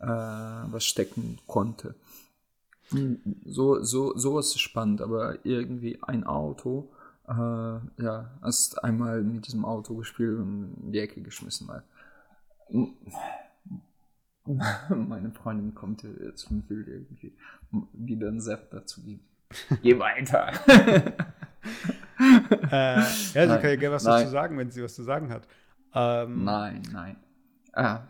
[0.00, 1.94] äh, was stecken konnte.
[2.92, 6.90] Hm, so, so, so ist es spannend, aber irgendwie ein Auto,
[7.28, 11.82] äh, ja, hast einmal mit diesem Auto gespielt und in die Ecke geschmissen, weil
[14.88, 17.32] meine Freundin kommt jetzt und will irgendwie
[17.92, 19.24] wieder einen Saft dazu geben.
[19.82, 20.52] Geh weiter.
[22.70, 24.20] äh, ja, sie nein, kann ja gerne was nein.
[24.20, 25.46] dazu sagen, wenn sie was zu sagen hat.
[25.94, 27.16] Ähm, nein, nein.
[27.74, 28.02] Ah,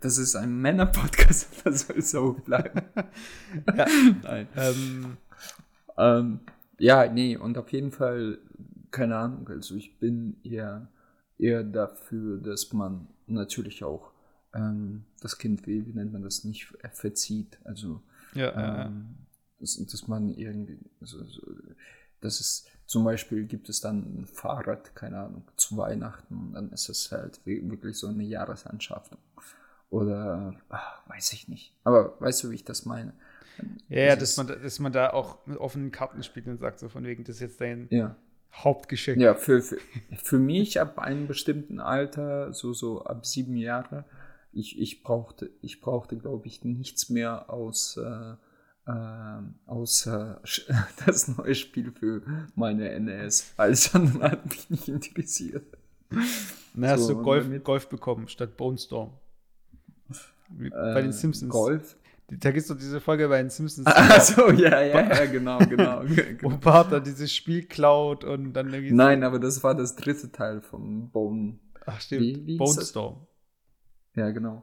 [0.00, 2.82] das ist ein Männer-Podcast, das soll so bleiben.
[3.76, 3.86] ja,
[4.22, 4.48] nein.
[4.56, 5.16] Ähm,
[5.96, 6.40] ähm,
[6.78, 8.38] ja, nee, und auf jeden Fall,
[8.90, 10.88] keine Ahnung, also ich bin eher,
[11.38, 14.12] eher dafür, dass man natürlich auch
[14.52, 17.58] ähm, das Kind, wie, wie nennt man das, nicht verzieht.
[17.64, 18.02] Also,
[18.34, 18.92] ja, ja.
[19.60, 21.40] Dass, dass, man irgendwie, also, so,
[22.24, 26.70] dass es zum Beispiel gibt es dann ein Fahrrad, keine Ahnung, zu Weihnachten und dann
[26.70, 29.18] ist es halt wirklich so eine Jahresanschaffung.
[29.90, 31.72] Oder ach, weiß ich nicht.
[31.84, 33.14] Aber weißt du, wie ich das meine?
[33.88, 36.88] Ja, ja dass, man, dass man da auch mit offenen Karten spielt und sagt, so
[36.88, 38.16] von wegen, das ist jetzt dein ja.
[38.52, 39.20] Hauptgeschenk.
[39.20, 39.78] Ja, für, für,
[40.22, 44.04] für mich ab einem bestimmten Alter, so, so ab sieben Jahre,
[44.52, 48.34] ich, ich brauchte, ich brauchte, glaube ich, nichts mehr aus, äh,
[48.86, 50.40] äh, außer
[51.06, 52.22] das neue Spiel für
[52.54, 53.54] meine NES.
[53.56, 55.64] Alles andere hat mich nicht interessiert.
[56.74, 59.12] Na, hast so, du Golf, Golf bekommen statt Bone Storm.
[60.48, 61.50] Wie, bei den äh, Simpsons.
[61.50, 61.96] Golf?
[62.28, 63.86] Da gibt es doch diese Folge bei den Simpsons.
[63.90, 66.02] Achso, ja, ja, ja, genau, genau.
[66.40, 68.94] Wo Bart dann dieses Spiel klaut und dann irgendwie.
[68.94, 71.58] Nein, aber das war das dritte Teil von Bone.
[71.86, 72.22] Ach, stimmt.
[72.22, 73.26] Wie, wie Bone Storm.
[74.16, 74.62] Ja, genau.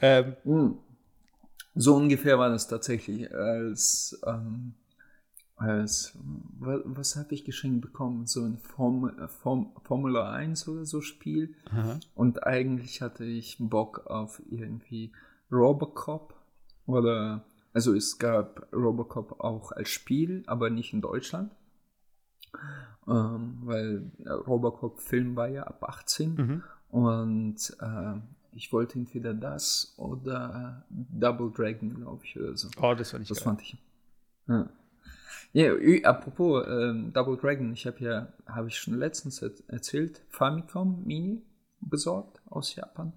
[0.00, 0.78] ähm, hm.
[1.74, 4.74] So ungefähr war das tatsächlich, als, ähm,
[5.56, 6.16] als
[6.58, 8.26] was, was habe ich geschenkt bekommen?
[8.26, 11.54] So ein Form, Form, Formula 1 oder so Spiel.
[11.70, 12.00] Aha.
[12.14, 15.12] Und eigentlich hatte ich Bock auf irgendwie
[15.50, 16.34] Robocop
[16.86, 21.52] oder also es gab Robocop auch als Spiel, aber nicht in Deutschland.
[23.06, 26.62] Ähm, weil Robocop-Film war ja ab 18 mhm.
[26.90, 28.14] Und äh,
[28.52, 32.68] ich wollte entweder das oder Double Dragon, glaube ich, oder so.
[32.80, 33.44] Oh, das fand ich Das geil.
[33.44, 33.76] fand ich.
[34.48, 34.68] Ja.
[35.52, 35.72] Ja,
[36.04, 41.42] apropos ähm, Double Dragon, ich habe ja, habe ich schon letztens erzählt, Famicom Mini
[41.80, 43.12] besorgt aus Japan.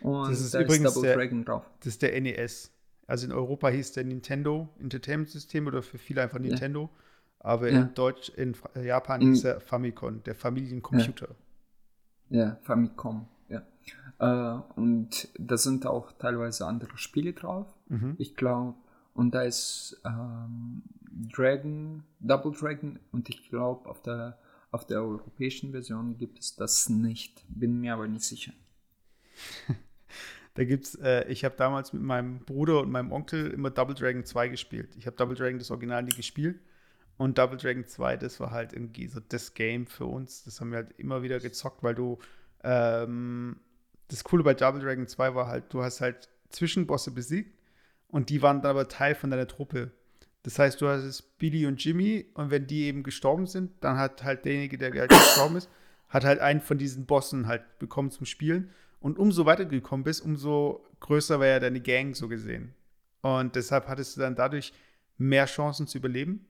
[0.00, 1.64] Und das ist da übrigens ist Double der, Dragon drauf.
[1.80, 2.70] Das ist der NES.
[3.06, 6.82] Also in Europa hieß der Nintendo Entertainment System oder für viele einfach Nintendo.
[6.82, 6.98] Ja.
[7.40, 7.84] Aber in ja.
[7.84, 11.34] Deutsch, in Japan in, ist er Famicom, der Familiencomputer.
[12.30, 12.44] Ja.
[12.44, 13.26] Ja, Famicom.
[14.18, 17.66] Äh, und da sind auch teilweise andere Spiele drauf.
[17.88, 18.14] Mhm.
[18.18, 18.74] Ich glaube,
[19.14, 24.38] und da ist ähm, Dragon, Double Dragon und ich glaube, auf der,
[24.70, 27.44] auf der europäischen Version gibt es das nicht.
[27.48, 28.52] Bin mir aber nicht sicher.
[30.54, 34.24] da gibt's, äh, ich habe damals mit meinem Bruder und meinem Onkel immer Double Dragon
[34.24, 34.96] 2 gespielt.
[34.96, 36.60] Ich habe Double Dragon das Original nie gespielt.
[37.18, 40.44] Und Double Dragon 2, das war halt irgendwie so das Game für uns.
[40.44, 42.18] Das haben wir halt immer wieder gezockt, weil du
[42.64, 43.60] ähm,
[44.12, 47.58] das Coole bei Double Dragon 2 war halt, du hast halt Zwischenbosse besiegt
[48.08, 49.90] und die waren dann aber Teil von deiner Truppe.
[50.42, 54.22] Das heißt, du hast Billy und Jimmy und wenn die eben gestorben sind, dann hat
[54.22, 55.70] halt derjenige, der halt gestorben ist,
[56.08, 58.70] hat halt einen von diesen Bossen halt bekommen zum Spielen.
[59.00, 62.74] Und umso weiter gekommen bist, umso größer war ja deine Gang so gesehen.
[63.22, 64.74] Und deshalb hattest du dann dadurch
[65.16, 66.46] mehr Chancen zu überleben.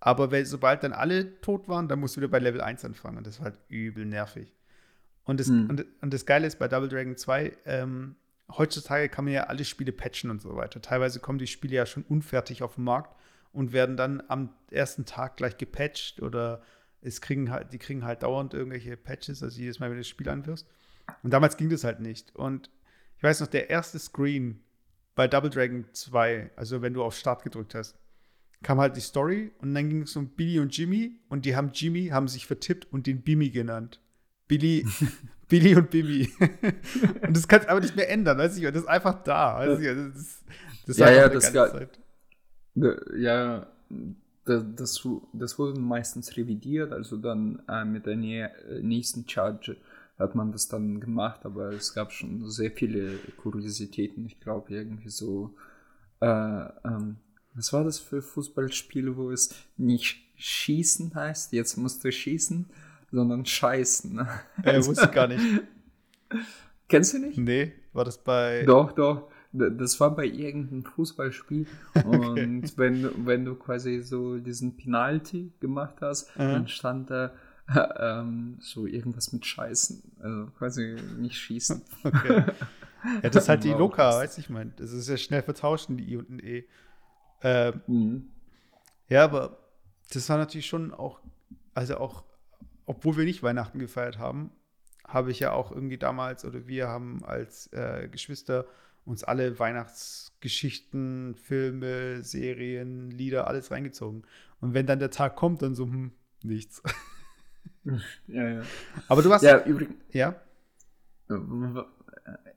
[0.00, 3.18] Aber sobald dann alle tot waren, dann musst du wieder bei Level 1 anfangen.
[3.18, 4.52] Und das war halt übel nervig.
[5.30, 5.70] Und das, hm.
[5.70, 8.16] und, und das Geile ist bei Double Dragon 2, ähm,
[8.50, 10.82] heutzutage kann man ja alle Spiele patchen und so weiter.
[10.82, 13.14] Teilweise kommen die Spiele ja schon unfertig auf den Markt
[13.52, 16.62] und werden dann am ersten Tag gleich gepatcht oder
[17.00, 20.08] es kriegen halt, die kriegen halt dauernd irgendwelche Patches, also jedes Mal, wenn du das
[20.08, 20.66] Spiel anwirfst.
[21.22, 22.34] Und damals ging das halt nicht.
[22.34, 22.68] Und
[23.16, 24.64] ich weiß noch, der erste Screen
[25.14, 27.96] bei Double Dragon 2, also wenn du auf Start gedrückt hast,
[28.64, 31.70] kam halt die Story und dann ging es um Billy und Jimmy und die haben
[31.72, 34.00] Jimmy, haben sich vertippt und den Bimmy genannt.
[34.50, 34.84] Billy,
[35.48, 36.28] Billy und Bimmy.
[37.22, 38.72] und das kannst du aber nicht mehr ändern, weißt du?
[38.72, 39.58] Das ist einfach da.
[39.58, 40.10] Weißt du?
[40.12, 40.42] Das,
[40.86, 42.00] das ja, ja, das Zeit.
[42.74, 43.66] Ja,
[44.44, 49.76] das, das wurde meistens revidiert, also dann äh, mit der nächsten Charge
[50.18, 54.26] hat man das dann gemacht, aber es gab schon sehr viele Kuriositäten.
[54.26, 55.54] Ich glaube, irgendwie so,
[56.20, 57.16] äh, ähm,
[57.54, 62.66] was war das für Fußballspiele, wo es nicht schießen heißt, jetzt musst du schießen,
[63.10, 64.14] sondern scheißen.
[64.14, 64.28] Ne?
[64.64, 65.44] Also, wusste ich gar nicht.
[66.88, 67.38] Kennst du nicht?
[67.38, 68.64] Nee, war das bei.
[68.64, 69.28] Doch, doch.
[69.52, 71.66] Das war bei irgendeinem Fußballspiel.
[71.94, 72.44] okay.
[72.44, 76.40] Und wenn, wenn du quasi so diesen Penalty gemacht hast, mhm.
[76.40, 77.32] dann stand da
[77.98, 80.02] ähm, so irgendwas mit Scheißen.
[80.20, 81.82] Also quasi nicht schießen.
[82.04, 82.44] Okay.
[83.22, 84.74] Ja, das ist halt die Loka, weiß ich mein.
[84.76, 86.64] Das ist ja schnell vertauschen, die I und ein E.
[87.42, 88.28] Ähm, mhm.
[89.08, 89.58] Ja, aber
[90.12, 91.20] das war natürlich schon auch,
[91.74, 92.24] also auch,
[92.90, 94.50] obwohl wir nicht Weihnachten gefeiert haben,
[95.06, 98.66] habe ich ja auch irgendwie damals oder wir haben als äh, Geschwister
[99.04, 104.24] uns alle Weihnachtsgeschichten, Filme, Serien, Lieder, alles reingezogen.
[104.60, 106.10] Und wenn dann der Tag kommt, dann so, hm,
[106.42, 106.82] nichts.
[108.26, 108.62] Ja, ja.
[109.08, 109.40] Aber du hast.
[109.40, 109.94] Ja, übrigens.
[110.12, 110.38] Ja.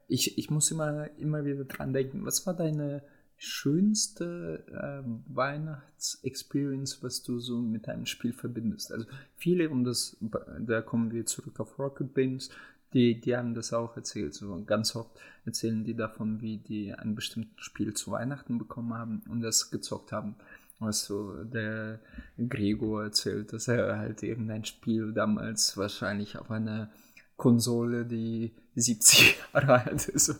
[0.06, 3.02] Ich, ich muss immer, immer wieder dran denken, was war deine
[3.36, 8.92] schönste äh, Weihnachtsexperience, was du so mit einem Spiel verbindest?
[8.92, 12.50] Also viele, um das, da kommen wir zurück auf Rocket Beans,
[12.94, 14.34] die, die haben das auch erzählt.
[14.34, 15.10] So ganz oft
[15.44, 20.12] erzählen die davon, wie die ein bestimmtes Spiel zu Weihnachten bekommen haben und das gezockt
[20.12, 20.36] haben.
[20.78, 22.00] Was so der
[22.36, 26.90] Gregor erzählt, dass er halt irgendein Spiel damals wahrscheinlich auf einer
[27.36, 30.36] Konsole, die 70 Jahre alt ist.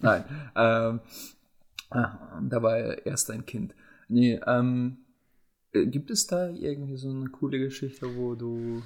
[0.00, 0.24] Nein,
[0.56, 1.00] ähm,
[1.90, 3.74] ah, da war er erst ein Kind.
[4.08, 4.98] Nee, ähm,
[5.72, 8.82] gibt es da irgendwie so eine coole Geschichte, wo du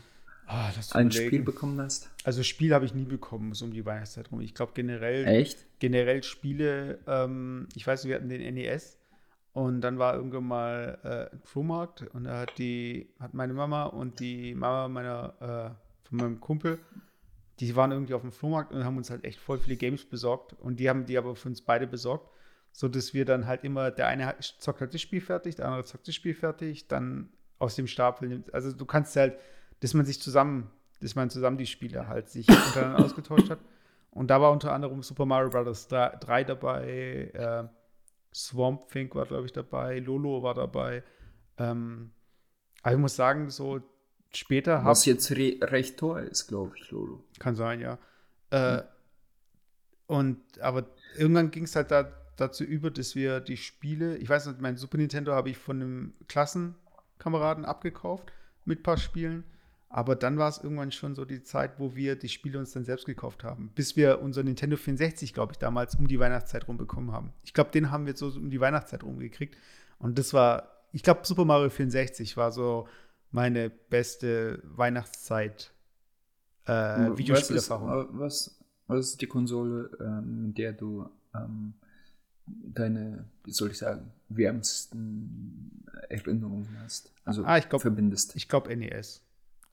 [0.49, 0.53] Oh,
[0.95, 1.11] ein überlegen.
[1.12, 2.11] Spiel bekommen hast?
[2.25, 4.41] Also Spiel habe ich nie bekommen, so um die Weihnachtszeit rum.
[4.41, 5.25] Ich glaube generell.
[5.27, 5.65] Echt?
[5.79, 8.99] Generell Spiele, ähm, ich weiß, wir hatten den NES
[9.53, 13.85] und dann war irgendwann mal äh, ein Flohmarkt und da hat die, hat meine Mama
[13.85, 16.79] und die Mama meiner, äh, von meinem Kumpel,
[17.61, 20.55] die waren irgendwie auf dem Flohmarkt und haben uns halt echt voll viele Games besorgt
[20.55, 22.29] und die haben die aber für uns beide besorgt,
[22.73, 25.85] so dass wir dann halt immer, der eine zockt halt das Spiel fertig, der andere
[25.85, 29.39] zockt das Spiel fertig, dann aus dem Stapel nimmt, also du kannst halt
[29.83, 33.59] dass man sich zusammen, dass man zusammen die Spiele halt sich untereinander ausgetauscht hat.
[34.13, 35.89] Und da war unter anderem Super Mario Bros.
[35.89, 37.65] 3 dabei, äh,
[38.33, 41.03] Swamp Thing war, glaube ich, dabei, Lolo war dabei.
[41.59, 42.13] Ähm,
[42.83, 43.81] aber ich muss sagen, so
[44.33, 47.25] später Was jetzt re recht teuer ist, glaube ich, Lolo.
[47.41, 47.99] Kann sein, ja.
[48.51, 48.83] Äh, mhm.
[50.07, 52.05] Und aber irgendwann ging es halt da,
[52.37, 55.81] dazu über, dass wir die Spiele, ich weiß nicht, mein Super Nintendo habe ich von
[55.81, 58.33] einem Klassenkameraden abgekauft
[58.64, 59.45] mit ein paar Spielen.
[59.88, 62.85] Aber dann war es irgendwann schon so die Zeit, wo wir die Spiele uns dann
[62.85, 63.71] selbst gekauft haben.
[63.75, 67.35] Bis wir unser Nintendo 64, glaube ich, damals um die Weihnachtszeit rum bekommen haben.
[67.45, 69.55] Ich glaube, den haben wir so um die Weihnachtszeit rumgekriegt.
[69.99, 72.88] Und das war, ich glaube, Super Mario 64 war so
[73.33, 75.73] meine beste Weihnachtszeit
[76.64, 78.18] äh, Videospielerfahrung.
[78.18, 81.75] Was, was, ist die Konsole, ähm, mit der du ähm,
[82.62, 87.12] deine, wie soll ich sagen, wärmsten Erinnerungen hast?
[87.25, 88.37] Also ah, ich glaub, verbindest.
[88.37, 89.23] Ich glaube NES.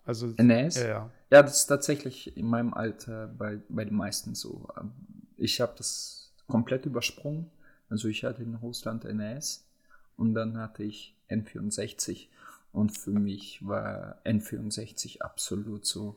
[0.05, 0.75] Also, NES?
[0.77, 1.11] Ja, ja.
[1.31, 4.67] ja, das ist tatsächlich in meinem Alter bei, bei den meisten so.
[4.79, 4.91] Ähm,
[5.37, 7.49] ich habe das komplett übersprungen.
[7.89, 9.65] Also ich hatte in Russland NES
[10.17, 12.27] und dann hatte ich N64
[12.71, 16.15] und für mich war N64 absolut so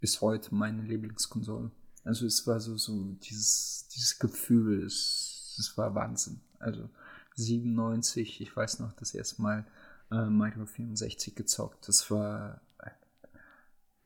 [0.00, 1.70] bis heute meine Lieblingskonsole.
[2.04, 6.40] Also es war so, so dieses, dieses Gefühl, es, es war Wahnsinn.
[6.58, 6.88] Also
[7.34, 9.66] 97, ich weiß noch das erste Mal
[10.10, 11.88] äh, Mario 64 gezockt.
[11.88, 12.60] Das war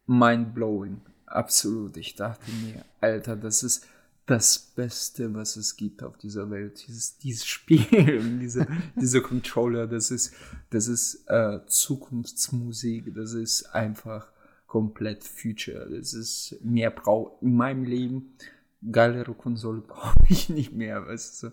[0.07, 1.01] mind-blowing.
[1.27, 1.97] Absolut.
[1.97, 3.87] Ich dachte mir, Alter, das ist
[4.27, 6.85] das Beste, was es gibt auf dieser Welt.
[6.87, 10.35] Dieses, dieses Spiel, diese, diese Controller, das ist,
[10.71, 14.29] das ist äh, Zukunftsmusik, das ist einfach
[14.67, 15.89] komplett Future.
[15.91, 18.35] Das ist mehr brau in meinem Leben.
[18.91, 21.51] Geilere Konsole brauche ich nicht mehr, weißt du.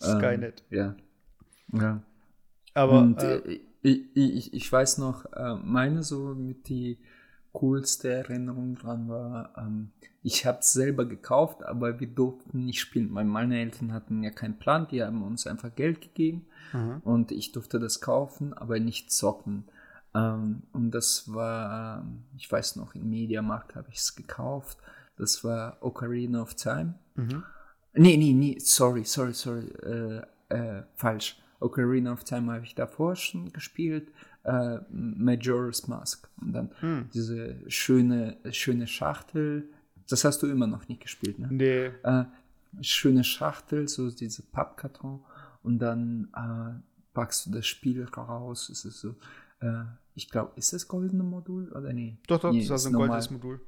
[0.00, 0.64] Skynet.
[0.70, 1.80] Ähm, ja.
[1.80, 2.02] Ja.
[2.74, 6.98] Aber Und, äh, äh ich, ich, ich weiß noch, äh, meine so mit die
[7.52, 9.90] coolste Erinnerung dran war, ähm,
[10.22, 14.30] ich habe es selber gekauft, aber wir durften nicht spielen, weil meine Eltern hatten ja
[14.30, 17.00] keinen Plan, die haben uns einfach Geld gegeben mhm.
[17.04, 19.64] und ich durfte das kaufen, aber nicht zocken.
[20.14, 22.04] Ähm, und das war,
[22.36, 24.78] ich weiß noch, im Mediamarkt habe ich es gekauft.
[25.18, 26.94] Das war Ocarina of Time.
[27.16, 27.42] Mhm.
[27.94, 31.36] Nee, nee, nee, sorry, sorry, sorry, äh, äh, falsch.
[31.60, 34.12] Ocarina of Time habe ich davor schon gespielt.
[34.44, 36.28] Äh, Majora's Mask.
[36.40, 37.10] Und dann hm.
[37.12, 39.68] diese schöne, schöne Schachtel.
[40.08, 41.48] Das hast du immer noch nicht gespielt, ne?
[41.50, 41.86] Nee.
[42.04, 42.24] Äh,
[42.80, 45.20] schöne Schachtel, so diese Pappkarton.
[45.62, 46.80] Und dann äh,
[47.12, 48.68] packst du das Spiel raus.
[48.68, 49.16] Es ist so,
[49.60, 52.18] äh, ich glaube, ist das goldene Modul oder nee?
[52.28, 53.60] Doch, doch, nee, das war so ein goldenes Modul.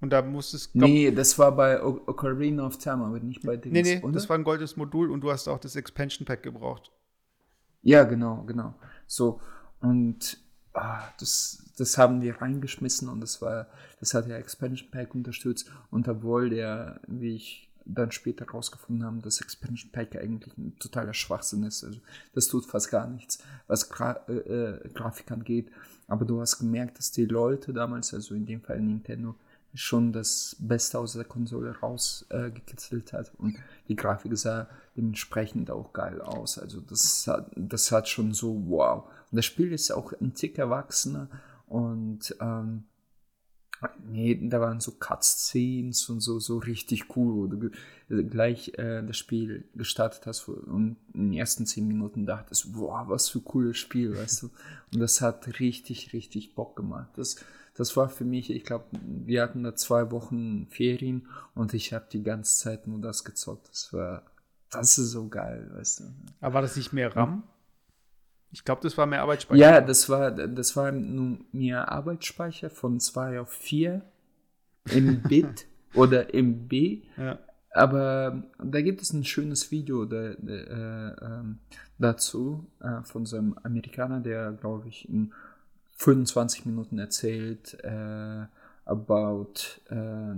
[0.00, 0.80] Und da musstest du.
[0.80, 4.12] Nee, das war bei o Ocarina of Time, aber nicht bei Dings, Nee, nee, oder?
[4.12, 6.92] das war ein goldenes Modul und du hast auch das Expansion Pack gebraucht.
[7.82, 8.74] Ja, genau, genau.
[9.06, 9.40] So,
[9.80, 10.38] und
[10.74, 13.68] ah, das, das haben wir reingeschmissen und das war,
[14.00, 15.70] das hat der Expansion Pack unterstützt.
[15.90, 21.14] Und obwohl der, wie ich dann später rausgefunden habe, das Expansion Pack eigentlich ein totaler
[21.14, 21.84] Schwachsinn ist.
[21.84, 22.00] Also
[22.34, 25.70] das tut fast gar nichts, was Gra äh, äh, Grafik angeht.
[26.08, 29.36] Aber du hast gemerkt, dass die Leute damals, also in dem Fall Nintendo,
[29.76, 33.56] schon das Beste aus der Konsole rausgekitzelt äh, hat und
[33.88, 36.58] die Grafik sah dementsprechend auch geil aus.
[36.58, 39.04] Also das hat, das hat schon so wow.
[39.30, 41.28] Und das Spiel ist auch ein Tick erwachsener
[41.66, 42.84] und ähm,
[44.08, 47.70] nee, da waren so Cutscenes und so, so richtig cool, wo du
[48.24, 53.28] gleich äh, das Spiel gestartet hast und in den ersten zehn Minuten dachtest, wow, was
[53.28, 54.50] für ein cooles Spiel, weißt du.
[54.92, 57.10] Und das hat richtig, richtig Bock gemacht.
[57.16, 57.36] Das
[57.76, 62.06] das war für mich, ich glaube, wir hatten da zwei Wochen Ferien und ich habe
[62.10, 63.68] die ganze Zeit nur das gezockt.
[63.68, 64.22] Das war,
[64.70, 66.04] das ist so geil, weißt du.
[66.40, 67.42] Aber war das nicht mehr RAM?
[68.50, 69.60] Ich glaube, das war mehr Arbeitsspeicher.
[69.60, 74.02] Ja, das war, das war nur mehr Arbeitsspeicher von 2 auf 4
[74.92, 77.02] im Bit oder im B.
[77.16, 77.38] Ja.
[77.72, 81.42] Aber da gibt es ein schönes Video da, äh, äh,
[81.98, 85.34] dazu äh, von so einem Amerikaner, der, glaube ich, in
[85.96, 88.46] 25 Minuten erzählt äh,
[88.84, 89.54] about
[89.88, 90.34] äh,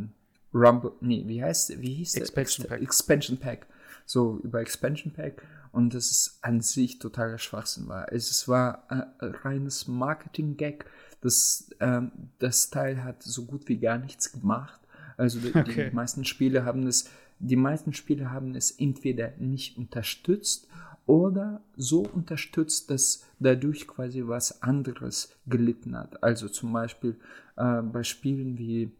[0.54, 2.82] Rumble, nee, wie heißt, wie hieß Expansion Pack.
[2.82, 3.66] Expansion Pack.
[4.06, 5.42] So, über Expansion Pack
[5.72, 8.12] und das ist an sich totaler Schwachsinn war.
[8.12, 10.86] Es war ein reines Marketing-Gag.
[11.20, 14.80] Das, ähm, das Teil hat so gut wie gar nichts gemacht.
[15.16, 15.90] Also die, okay.
[15.90, 20.68] die meisten Spiele haben es, die meisten Spiele haben es entweder nicht unterstützt
[21.08, 26.22] oder so unterstützt, dass dadurch quasi was anderes gelitten hat.
[26.22, 27.16] Also zum Beispiel
[27.56, 28.92] äh, bei Spielen wie,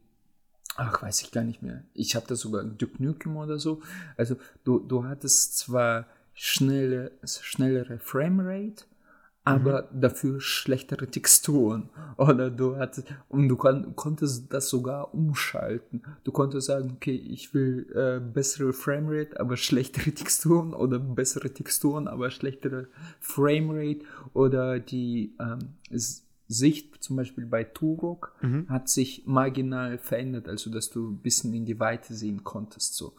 [0.76, 3.82] ach, weiß ich gar nicht mehr, ich habe da sogar Duke Nukem oder so.
[4.16, 8.84] Also du, du hattest zwar schnelle, schnellere Framerate,
[9.48, 10.00] aber mhm.
[10.00, 11.88] dafür schlechtere Texturen.
[12.16, 16.02] Oder du hattest, und du kon, konntest das sogar umschalten.
[16.24, 22.08] Du konntest sagen, okay, ich will äh, bessere Framerate, aber schlechtere Texturen oder bessere Texturen,
[22.08, 22.88] aber schlechtere
[23.20, 24.00] Framerate
[24.34, 25.74] oder die ähm,
[26.48, 28.68] Sicht zum Beispiel bei Turok mhm.
[28.68, 32.94] hat sich marginal verändert, also dass du ein bisschen in die Weite sehen konntest.
[32.94, 33.14] So.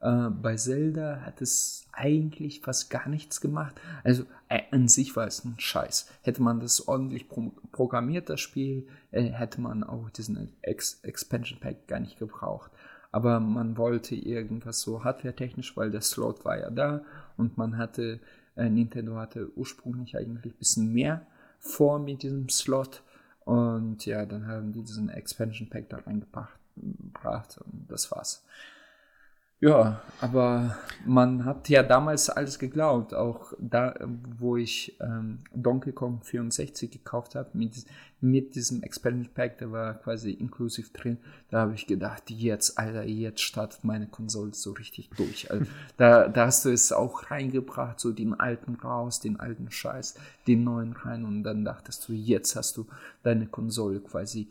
[0.00, 3.74] Äh, bei Zelda hat es eigentlich fast gar nichts gemacht.
[4.02, 6.08] Also äh, an sich war es ein Scheiß.
[6.22, 11.60] Hätte man das ordentlich pro programmiert, das Spiel, äh, hätte man auch diesen Ex Expansion
[11.60, 12.70] Pack gar nicht gebraucht.
[13.12, 17.02] Aber man wollte irgendwas so hardware-technisch, weil der Slot war ja da
[17.36, 18.20] und man hatte,
[18.56, 21.26] äh, Nintendo hatte ursprünglich eigentlich ein bisschen mehr
[21.58, 23.02] vor mit diesem Slot.
[23.44, 28.44] Und ja, dann haben die diesen Expansion Pack da reingebracht und das war's.
[29.62, 33.94] Ja, aber man hat ja damals alles geglaubt, auch da,
[34.38, 37.84] wo ich ähm, Donkey Kong 64 gekauft habe, mit,
[38.22, 41.18] mit diesem Expansion Pack, der war quasi inklusiv drin,
[41.50, 45.50] da habe ich gedacht, jetzt, Alter, jetzt startet meine Konsole so richtig durch.
[45.50, 45.66] Also,
[45.98, 50.14] da, da hast du es auch reingebracht, so den alten raus, den alten Scheiß,
[50.46, 52.86] den neuen rein und dann dachtest du, jetzt hast du
[53.22, 54.48] deine Konsole quasi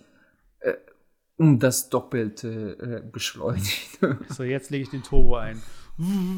[0.59, 0.73] äh,
[1.39, 3.99] um das Doppelte äh, beschleunigt.
[4.29, 5.61] So, jetzt lege ich den Turbo ein.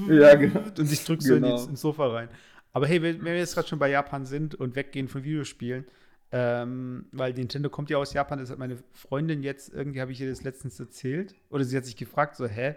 [0.07, 0.61] ja, genau.
[0.77, 1.63] Und ich drücke so genau.
[1.65, 2.29] ins Sofa rein.
[2.71, 5.85] Aber hey, wenn wir jetzt gerade schon bei Japan sind und weggehen von Videospielen,
[6.31, 10.21] ähm, weil Nintendo kommt ja aus Japan, das hat meine Freundin jetzt, irgendwie habe ich
[10.21, 12.75] ihr das letztens erzählt, oder sie hat sich gefragt, so, hä,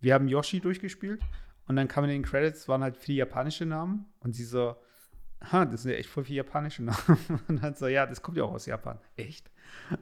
[0.00, 1.20] wir haben Yoshi durchgespielt
[1.66, 4.76] und dann kamen in den Credits, waren halt viele japanische Namen und sie so,
[5.40, 7.18] ha, das sind ja echt voll viele japanische Namen.
[7.48, 8.98] Und dann so, ja, das kommt ja auch aus Japan.
[9.16, 9.50] Echt?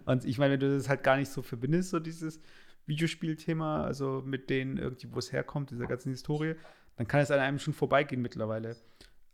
[0.05, 2.41] Und ich meine, wenn du das halt gar nicht so verbindest, so dieses
[2.87, 6.57] Videospielthema, also mit denen irgendwie, wo es herkommt, dieser ganzen Historie,
[6.97, 8.76] dann kann es an einem schon vorbeigehen mittlerweile.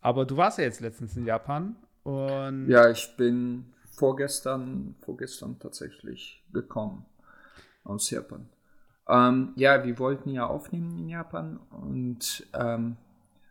[0.00, 6.44] Aber du warst ja jetzt letztens in Japan Und ja, ich bin vorgestern, vorgestern tatsächlich
[6.52, 7.04] gekommen
[7.84, 8.48] aus Japan.
[9.08, 12.96] Ähm, ja, wir wollten ja aufnehmen in Japan und ähm,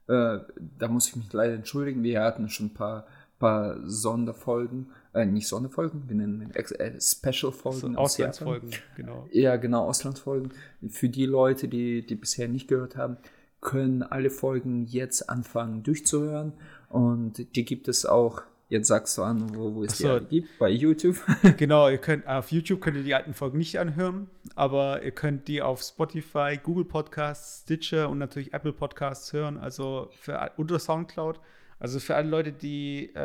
[0.08, 0.40] äh,
[0.80, 2.04] da muss ich mich leider entschuldigen.
[2.04, 3.08] Wir hatten schon ein paar,
[3.40, 7.80] paar Sonderfolgen, äh, nicht Sonderfolgen, wir nennen äh, Special-Folgen.
[7.80, 9.28] So, Auslandsfolgen, genau.
[9.32, 10.52] Ja, genau, Auslandsfolgen.
[10.90, 13.18] Für die Leute, die, die bisher nicht gehört haben,
[13.62, 16.54] können alle Folgen jetzt anfangen durchzuhören.
[16.90, 20.20] Und die gibt es auch Jetzt sagst du an, wo, wo es so.
[20.20, 21.16] die gibt, bei YouTube.
[21.58, 25.48] genau, ihr könnt auf YouTube könnt ihr die alten Folgen nicht anhören, aber ihr könnt
[25.48, 31.40] die auf Spotify, Google Podcasts, Stitcher und natürlich Apple Podcasts hören, also für unter Soundcloud.
[31.80, 33.20] Also für alle Leute, die äh,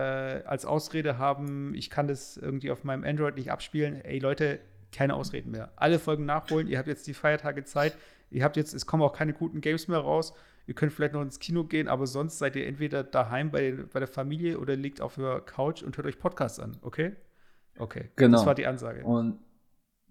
[0.44, 4.60] als Ausrede haben, ich kann das irgendwie auf meinem Android nicht abspielen, ey Leute,
[4.92, 5.72] keine Ausreden mehr.
[5.74, 7.96] Alle Folgen nachholen, ihr habt jetzt die Feiertage Zeit,
[8.30, 10.34] ihr habt jetzt, es kommen auch keine guten Games mehr raus
[10.66, 13.98] Ihr könnt vielleicht noch ins Kino gehen, aber sonst seid ihr entweder daheim bei, bei
[13.98, 17.16] der Familie oder liegt auf der Couch und hört euch Podcasts an, okay?
[17.78, 18.10] Okay.
[18.16, 18.38] Genau.
[18.38, 19.04] Das war die Ansage.
[19.04, 19.38] Und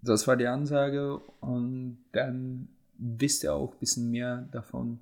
[0.02, 5.00] das war die Ansage und dann wisst ihr auch ein bisschen mehr davon,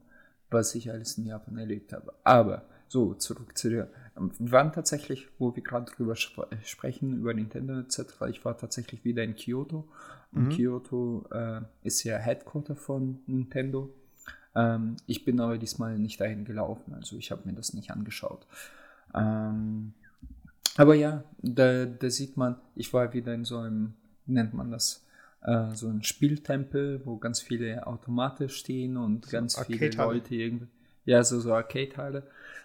[0.51, 2.13] was ich alles in Japan erlebt habe.
[2.25, 3.89] Aber so, zurück zu dir.
[4.17, 9.05] Wir waren tatsächlich, wo wir gerade drüber sp sprechen, über Nintendo etc., ich war tatsächlich
[9.05, 9.89] wieder in Kyoto.
[10.33, 10.51] Und mhm.
[10.51, 13.95] Kyoto äh, ist ja Headquarter von Nintendo.
[14.55, 18.47] Ähm, ich bin aber diesmal nicht dahin gelaufen, also ich habe mir das nicht angeschaut.
[19.15, 19.95] Ähm,
[20.77, 23.95] aber ja, da, da, sieht man, ich war wieder in so einem,
[24.27, 25.05] wie nennt man das,
[25.43, 30.69] äh, so ein Spieltempel, wo ganz viele Automate stehen und so ganz viele Leute irgendwie,
[31.05, 32.25] ja, so, so Arcade-Teile,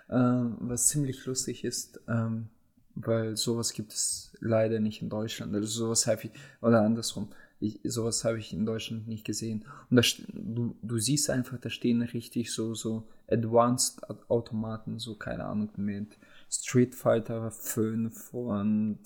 [0.10, 2.48] äh, was ziemlich lustig ist, ähm,
[2.96, 6.32] weil sowas gibt es leider nicht in Deutschland, also sowas habe ich,
[6.62, 7.30] oder andersrum,
[7.60, 9.66] ich, sowas habe ich in Deutschland nicht gesehen.
[9.90, 10.02] Und da,
[10.34, 16.18] du, du siehst einfach, da stehen richtig so, so Advanced Automaten, so keine Ahnung, mit
[16.50, 19.00] Street Fighter 5 und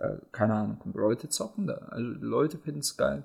[0.00, 1.74] äh, keine Ahnung, Leute zocken da.
[1.74, 3.24] Also Leute finden es geil.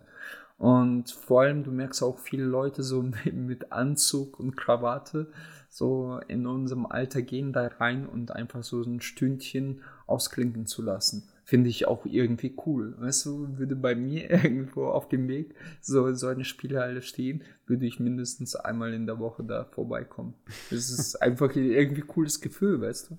[0.57, 3.01] Und vor allem, du merkst auch viele Leute so
[3.33, 5.31] mit Anzug und Krawatte
[5.69, 11.29] so in unserem Alter gehen da rein und einfach so ein Stündchen ausklinken zu lassen
[11.51, 12.95] finde ich auch irgendwie cool.
[12.97, 17.85] Weißt du, würde bei mir irgendwo auf dem Weg so, so eine Spielhalle stehen, würde
[17.85, 20.33] ich mindestens einmal in der Woche da vorbeikommen.
[20.69, 23.17] Das ist einfach irgendwie cooles Gefühl, weißt du.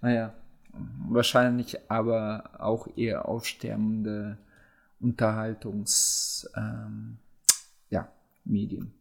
[0.00, 0.32] Naja,
[1.06, 4.38] wahrscheinlich aber auch eher aussterbende
[4.98, 7.18] Unterhaltungs, ähm,
[7.90, 8.10] ja,
[8.46, 8.94] Medien.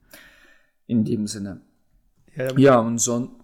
[0.86, 1.62] In dem Sinne.
[2.36, 3.40] Ja, ja und so.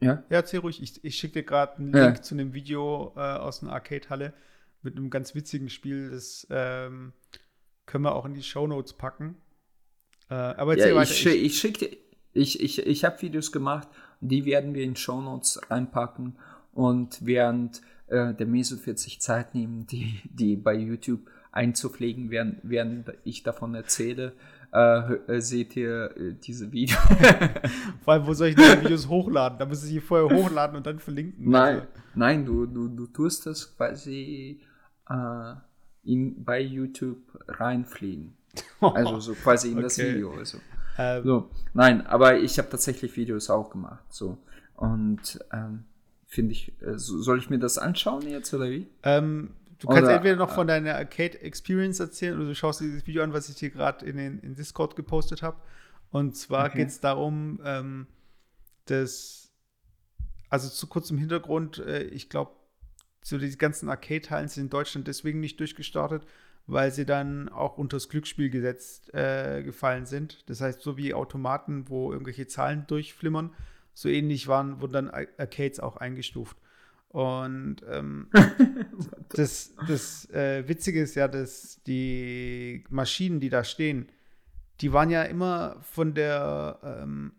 [0.00, 0.24] Ja?
[0.28, 0.82] ja, erzähl ruhig.
[0.82, 4.32] Ich, ich schicke dir gerade einen Link zu einem Video äh, aus einer Arcade-Halle
[4.86, 6.10] mit einem ganz witzigen Spiel.
[6.10, 7.12] Das ähm,
[7.84, 9.36] können wir auch in die Show Notes packen.
[10.30, 11.10] Äh, aber jetzt ja, weiter.
[11.10, 11.98] Ich, ich schicke
[12.32, 13.88] ich, ich, ich habe Videos gemacht,
[14.20, 16.36] die werden wir in Show Notes reinpacken.
[16.72, 23.12] Und während äh, der Meso 40 Zeit nehmen, die, die bei YouTube einzupflegen, während, während
[23.24, 24.34] ich davon erzähle,
[24.72, 27.00] äh, äh, seht ihr äh, diese Videos.
[28.04, 29.58] Vor allem, wo soll ich diese Videos hochladen?
[29.58, 31.48] Da muss ich sie vorher hochladen und dann verlinken.
[31.50, 31.86] Nein, also.
[32.14, 34.60] nein, du, du, du tust das quasi
[35.08, 35.54] äh,
[36.04, 38.34] in, bei YouTube reinfliegen.
[38.80, 39.82] Also so quasi in okay.
[39.82, 40.32] das Video.
[40.32, 40.58] Also.
[40.96, 41.24] Ähm.
[41.24, 44.04] So, nein, aber ich habe tatsächlich Videos auch gemacht.
[44.08, 44.38] So.
[44.76, 45.84] Und ähm,
[46.26, 48.86] finde ich, äh, soll ich mir das anschauen jetzt oder wie?
[49.02, 52.86] Ähm, du kannst oder, entweder noch von deiner Arcade Experience erzählen oder du schaust dir
[52.86, 55.58] dieses Video an, was ich dir gerade in den in Discord gepostet habe.
[56.10, 56.78] Und zwar okay.
[56.78, 58.06] geht es darum, ähm,
[58.86, 59.50] dass,
[60.48, 62.52] also zu kurzem Hintergrund, äh, ich glaube,
[63.26, 66.24] so die ganzen Arcade-Teilen sind in Deutschland deswegen nicht durchgestartet,
[66.68, 70.48] weil sie dann auch unter das Glücksspielgesetz äh, gefallen sind.
[70.48, 73.52] Das heißt, so wie Automaten, wo irgendwelche Zahlen durchflimmern,
[73.94, 76.56] so ähnlich waren, wurden dann Arcades auch eingestuft.
[77.08, 78.28] Und ähm,
[79.30, 84.08] das, das äh, Witzige ist ja, dass die Maschinen, die da stehen,
[84.80, 87.32] die waren ja immer von der ähm,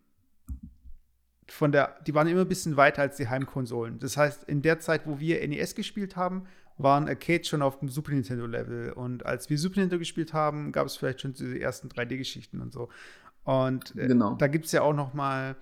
[1.49, 3.99] von der, die waren immer ein bisschen weiter als die Heimkonsolen.
[3.99, 6.45] Das heißt, in der Zeit, wo wir NES gespielt haben,
[6.77, 8.91] waren Arcades schon auf dem Super Nintendo-Level.
[8.91, 12.71] Und als wir Super Nintendo gespielt haben, gab es vielleicht schon diese ersten 3D-Geschichten und
[12.71, 12.89] so.
[13.43, 14.35] Und äh, genau.
[14.35, 15.55] da gibt es ja auch noch mal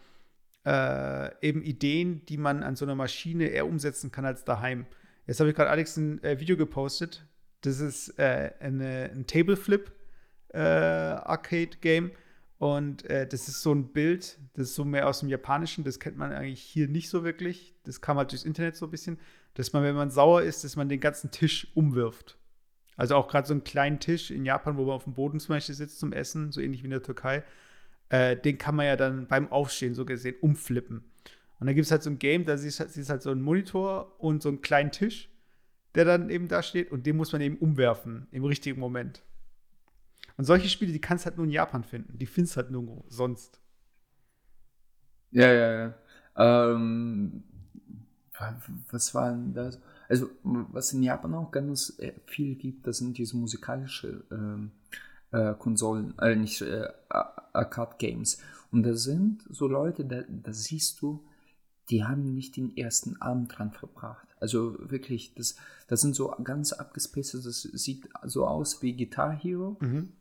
[0.65, 4.85] äh, eben Ideen, die man an so einer Maschine eher umsetzen kann als daheim.
[5.27, 7.25] Jetzt habe ich gerade Alex ein äh, Video gepostet.
[7.61, 9.91] Das ist äh, eine, ein Table Flip
[10.53, 12.11] äh, Arcade Game
[12.57, 15.99] und äh, das ist so ein Bild, das ist so mehr aus dem Japanischen, das
[15.99, 17.75] kennt man eigentlich hier nicht so wirklich.
[17.83, 19.19] Das kam halt durchs Internet so ein bisschen,
[19.55, 22.37] dass man, wenn man sauer ist, dass man den ganzen Tisch umwirft.
[22.95, 25.55] Also auch gerade so einen kleinen Tisch in Japan, wo man auf dem Boden zum
[25.55, 27.43] Beispiel sitzt zum Essen, so ähnlich wie in der Türkei,
[28.09, 31.03] äh, den kann man ja dann beim Aufstehen so gesehen umflippen.
[31.59, 34.15] Und dann gibt es halt so ein Game, da siehst du halt so einen Monitor
[34.19, 35.29] und so einen kleinen Tisch,
[35.93, 39.23] der dann eben da steht und den muss man eben umwerfen im richtigen Moment.
[40.37, 42.17] Und solche Spiele, die kannst du halt nur in Japan finden.
[42.17, 43.59] Die findest du halt nur sonst.
[45.31, 45.93] Ja, ja, ja.
[46.37, 47.43] Ähm,
[48.91, 49.79] was war denn das?
[50.09, 54.71] Also, was in Japan auch ganz äh, viel gibt, das sind diese musikalische ähm,
[55.31, 58.39] äh, Konsolen, äh, nicht äh, Arcade-Games.
[58.71, 61.25] Und da sind so Leute, da, da siehst du,
[61.89, 64.27] die haben nicht den ersten Abend dran verbracht.
[64.39, 65.55] Also wirklich, das,
[65.87, 70.11] das sind so ganz abgespaced, das sieht so aus wie Guitar Hero, mhm.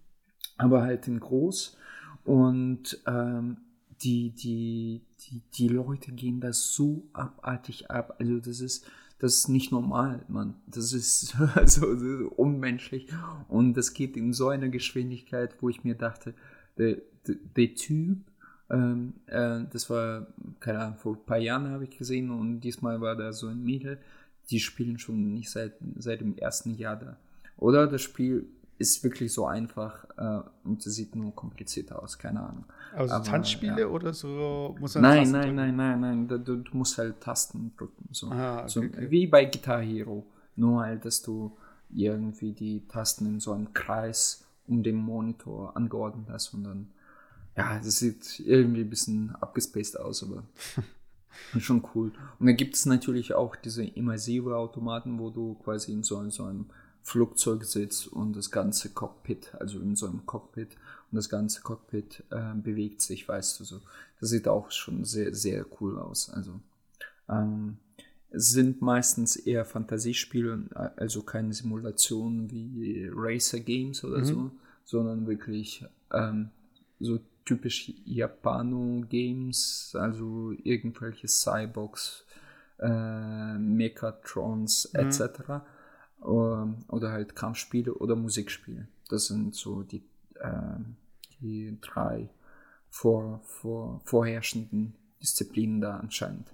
[0.57, 1.77] Aber halt in groß.
[2.25, 3.59] Und ähm,
[4.03, 8.17] die, die, die, die Leute gehen da so abartig ab.
[8.19, 8.87] Also das ist,
[9.19, 10.57] das ist nicht normal, Mann.
[10.67, 11.37] Das ist
[11.67, 13.09] so, so unmenschlich.
[13.49, 16.35] Und das geht in so einer Geschwindigkeit, wo ich mir dachte,
[16.77, 18.19] der, der, der Typ,
[18.71, 20.27] ähm, äh, das war,
[20.61, 23.63] keine Ahnung, vor ein paar Jahren habe ich gesehen und diesmal war da so ein
[23.63, 23.99] Mädel,
[24.51, 27.17] die spielen schon nicht seit, seit dem ersten Jahr da.
[27.57, 28.49] Oder das Spiel
[28.79, 32.65] ist wirklich so einfach äh, und es sieht nur komplizierter aus, keine Ahnung.
[32.95, 33.87] Also Aber, Tanzspiele ja.
[33.87, 38.09] oder so muss man Nein, nein, nein, nein, nein, du, du, musst halt Tasten drücken.
[38.13, 38.31] So.
[38.31, 39.11] Aha, okay, so okay.
[39.11, 40.27] Wie bei Guitar Hero.
[40.57, 41.57] Nur halt, dass du
[41.91, 46.89] irgendwie die Tasten in so einem Kreis um den Monitor angeordnet hast und dann,
[47.57, 50.45] ja, das sieht irgendwie ein bisschen abgespaced aus, aber
[51.59, 52.13] schon cool.
[52.39, 56.31] Und dann gibt es natürlich auch diese immersive Automaten, wo du quasi in so, in
[56.31, 56.67] so einem
[57.05, 60.71] Flugzeug sitzt und das ganze Cockpit, also in so einem Cockpit
[61.13, 63.81] und das ganze Cockpit äh, bewegt sich, weißt du so.
[64.21, 66.31] Das sieht auch schon sehr, sehr cool aus.
[66.31, 66.59] Also
[67.29, 67.77] ähm,
[68.31, 70.65] es sind meistens eher Fantasiespiele,
[70.97, 74.25] also keine Simulationen wie Racer Games oder mhm.
[74.25, 74.51] so,
[74.87, 76.49] sondern wirklich ähm,
[77.01, 82.25] so typisch Japano-Games, also irgendwelche Cyborgs,
[82.81, 85.01] äh, Mechatrons mhm.
[85.01, 85.63] etc.
[86.25, 88.89] Ähm, oder halt Kampfspiele oder Musikspiele.
[89.09, 90.03] Das sind so die,
[90.41, 90.51] äh,
[91.41, 92.29] die drei
[92.89, 96.49] vor, vor, vorherrschenden Disziplinen da anscheinend.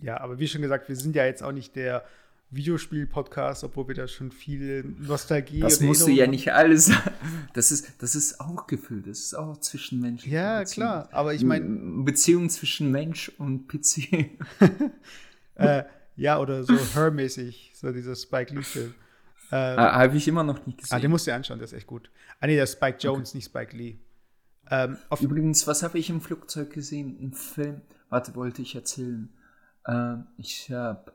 [0.00, 2.04] Ja, aber wie schon gesagt, wir sind ja jetzt auch nicht der
[2.50, 6.90] Videospiel-Podcast, obwohl wir da schon viel Nostalgie Das musst du ja nicht alles.
[7.52, 10.32] Das ist, das ist auch Gefühl, das ist auch zwischenmenschlich.
[10.32, 10.86] Ja, Beziehung.
[10.86, 12.04] klar, aber ich meine.
[12.04, 14.30] Beziehung zwischen Mensch und PC.
[15.56, 15.84] äh,
[16.20, 18.94] ja, oder so Her-mäßig, so dieser Spike Lee-Film.
[19.52, 20.94] Ähm, ah, Habe ich immer noch nicht gesehen.
[20.94, 22.10] Ah, den musst du dir anschauen, der ist echt gut.
[22.38, 23.38] Ah, nee, der ist Spike Jones, okay.
[23.38, 23.96] nicht Spike Lee.
[24.70, 27.18] Ähm, Übrigens, was habe ich im Flugzeug gesehen?
[27.20, 27.80] Ein Film.
[28.10, 29.28] Warte, wollte ich erzählen.
[29.88, 31.12] Ähm, ich habe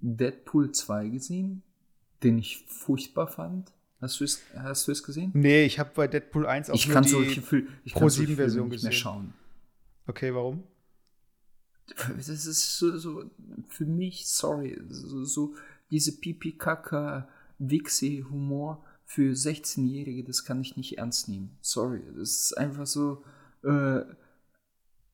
[0.00, 1.62] Deadpool 2 gesehen,
[2.22, 3.70] den ich furchtbar fand.
[4.00, 5.30] Hast du es, hast du es gesehen?
[5.34, 7.42] Nee, ich habe bei Deadpool 1 auch ich nur kann die solche,
[7.84, 8.88] ich Pro 7 Version gesehen.
[8.88, 9.34] Mehr schauen.
[10.08, 10.64] Okay, warum?
[12.16, 13.24] Das ist so, so
[13.68, 15.54] für mich, sorry, so, so
[15.90, 17.28] diese Pipi-Kaka,
[17.58, 21.56] Wixi-Humor für 16-Jährige, das kann ich nicht ernst nehmen.
[21.60, 23.22] Sorry, das ist einfach so,
[23.62, 24.02] äh,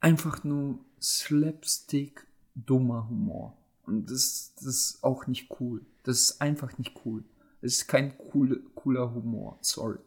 [0.00, 3.56] einfach nur Slapstick, dummer Humor.
[3.86, 5.84] Und das, das ist auch nicht cool.
[6.04, 7.24] Das ist einfach nicht cool.
[7.60, 9.98] Es ist kein cool, cooler Humor, sorry.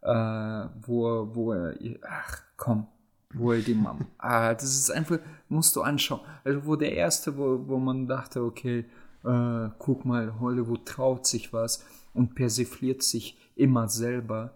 [0.00, 2.86] Äh, wo, wo er, ach komm,
[3.34, 4.06] wohl die Mom.
[4.18, 5.18] ah, das ist einfach,
[5.48, 6.20] musst du anschauen.
[6.44, 8.84] Also wo der erste, wo, wo man dachte, okay,
[9.24, 14.54] äh, guck mal, Hollywood traut sich was und persifliert sich immer selber.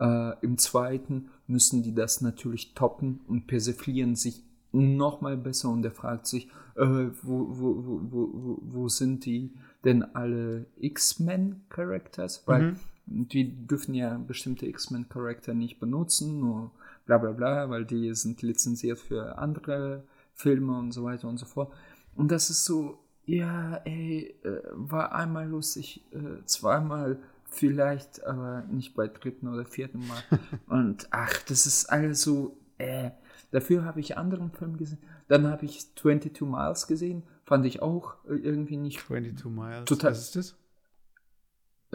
[0.00, 5.84] Äh, Im zweiten müssen die das natürlich toppen und persiflieren sich noch mal besser und
[5.84, 9.52] er fragt sich, äh, wo, wo, wo, wo, wo sind die
[9.84, 12.42] denn alle X-Men-Characters?
[12.46, 12.72] Weil
[13.06, 13.28] mhm.
[13.28, 16.70] die dürfen ja bestimmte X-Men-Charakter nicht benutzen, nur
[17.08, 20.04] bla bla bla, weil die sind lizenziert für andere
[20.34, 21.72] Filme und so weiter und so fort.
[22.14, 27.18] Und das ist so, ja, ey, äh, war einmal lustig, äh, zweimal
[27.50, 30.22] vielleicht, aber nicht bei dritten oder vierten Mal.
[30.66, 33.10] und ach, das ist alles so, äh,
[33.52, 34.98] dafür habe ich anderen Film gesehen.
[35.28, 39.00] Dann habe ich 22 Miles gesehen, fand ich auch äh, irgendwie nicht.
[39.00, 40.56] 22 Miles, total, was ist das?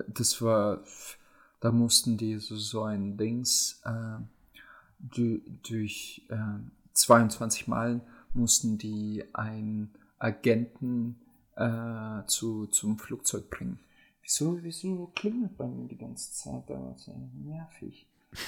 [0.07, 0.84] Das war,
[1.59, 4.18] da mussten die so, so ein Dings, äh,
[5.04, 6.36] durch äh,
[6.93, 8.01] 22 Mal
[8.34, 11.20] mussten die einen Agenten
[11.56, 13.80] äh, zu, zum Flugzeug bringen.
[14.22, 16.64] Wieso, wieso klingelt bei mir die ganze Zeit?
[16.70, 17.10] Das
[17.43, 18.08] nervig.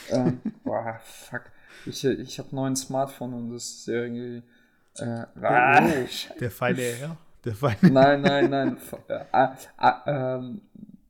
[0.09, 1.43] ähm, boah, fuck.
[1.85, 4.41] Ich, ich habe neuen Smartphone und das ist irgendwie.
[4.97, 5.81] Äh, ah,
[6.39, 7.17] der feine Herr.
[7.43, 8.77] Der feine nein, nein, nein.
[9.09, 9.47] äh,
[9.77, 10.53] äh, äh,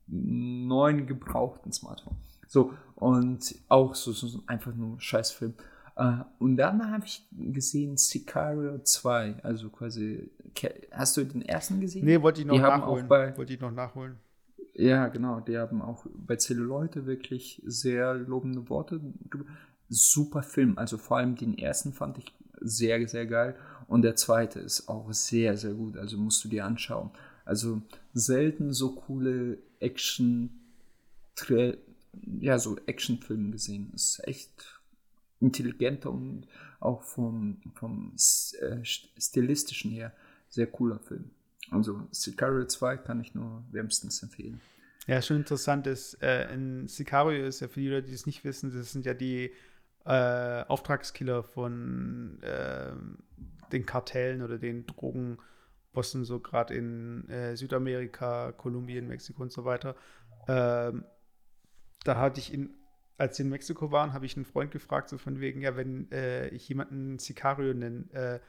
[0.08, 2.16] neuen gebrauchten Smartphone.
[2.48, 5.54] So, und auch so, so einfach nur Scheißfilm.
[5.98, 10.30] Uh, und dann habe ich gesehen Sicario 2, also quasi,
[10.90, 12.04] hast du den ersten gesehen?
[12.04, 13.08] Nee, wollte ich noch die nachholen.
[13.08, 14.16] Bei, wollte ich noch nachholen.
[14.74, 19.00] Ja, genau, die haben auch bei Zelluleute wirklich sehr lobende Worte.
[19.88, 24.60] Super Film, also vor allem den ersten fand ich sehr, sehr geil und der zweite
[24.60, 27.10] ist auch sehr, sehr gut, also musst du dir anschauen.
[27.46, 27.80] Also
[28.12, 30.50] selten so coole Action,
[32.40, 33.92] ja, so Actionfilme gesehen.
[33.94, 34.80] Ist echt
[35.40, 36.46] intelligenter und
[36.80, 40.12] auch vom, vom äh, stilistischen her
[40.48, 41.30] sehr cooler Film.
[41.70, 44.60] Also Sicario 2 kann ich nur wärmstens empfehlen.
[45.06, 48.44] Ja, schon interessant ist, äh, in Sicario ist ja für die Leute, die es nicht
[48.44, 49.52] wissen, das sind ja die
[50.04, 52.92] äh, Auftragskiller von äh,
[53.72, 59.96] den Kartellen oder den Drogenbossen, so gerade in äh, Südamerika, Kolumbien, Mexiko und so weiter.
[62.06, 62.70] Da hatte ich ihn,
[63.18, 66.10] als wir in Mexiko waren, habe ich einen Freund gefragt, so von wegen, ja, wenn
[66.12, 68.40] äh, ich jemanden Sicario nenne,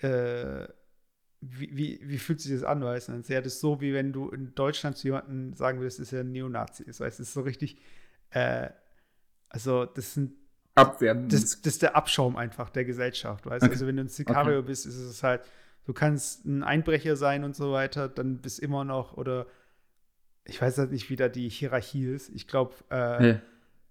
[0.00, 0.68] äh, äh,
[1.40, 3.12] wie, wie, wie, fühlt sich das an, weißt du?
[3.26, 6.20] Ja, das ist so, wie wenn du in Deutschland zu jemandem sagen würdest, dass er
[6.20, 7.22] ein Neonazi ist, weißt du?
[7.22, 7.78] Das ist so richtig,
[8.30, 8.70] äh,
[9.48, 10.34] also das sind
[10.74, 11.28] Abwerten.
[11.28, 13.66] Das, das, ist der Abschaum einfach der Gesellschaft, weißt du?
[13.66, 13.74] Okay.
[13.74, 14.66] Also wenn du ein Sicario okay.
[14.68, 15.42] bist, ist es halt,
[15.84, 19.46] du kannst ein Einbrecher sein und so weiter, dann bist immer noch, oder
[20.44, 22.30] ich weiß halt nicht, wie da die Hierarchie ist.
[22.30, 23.40] Ich glaube, äh, ja.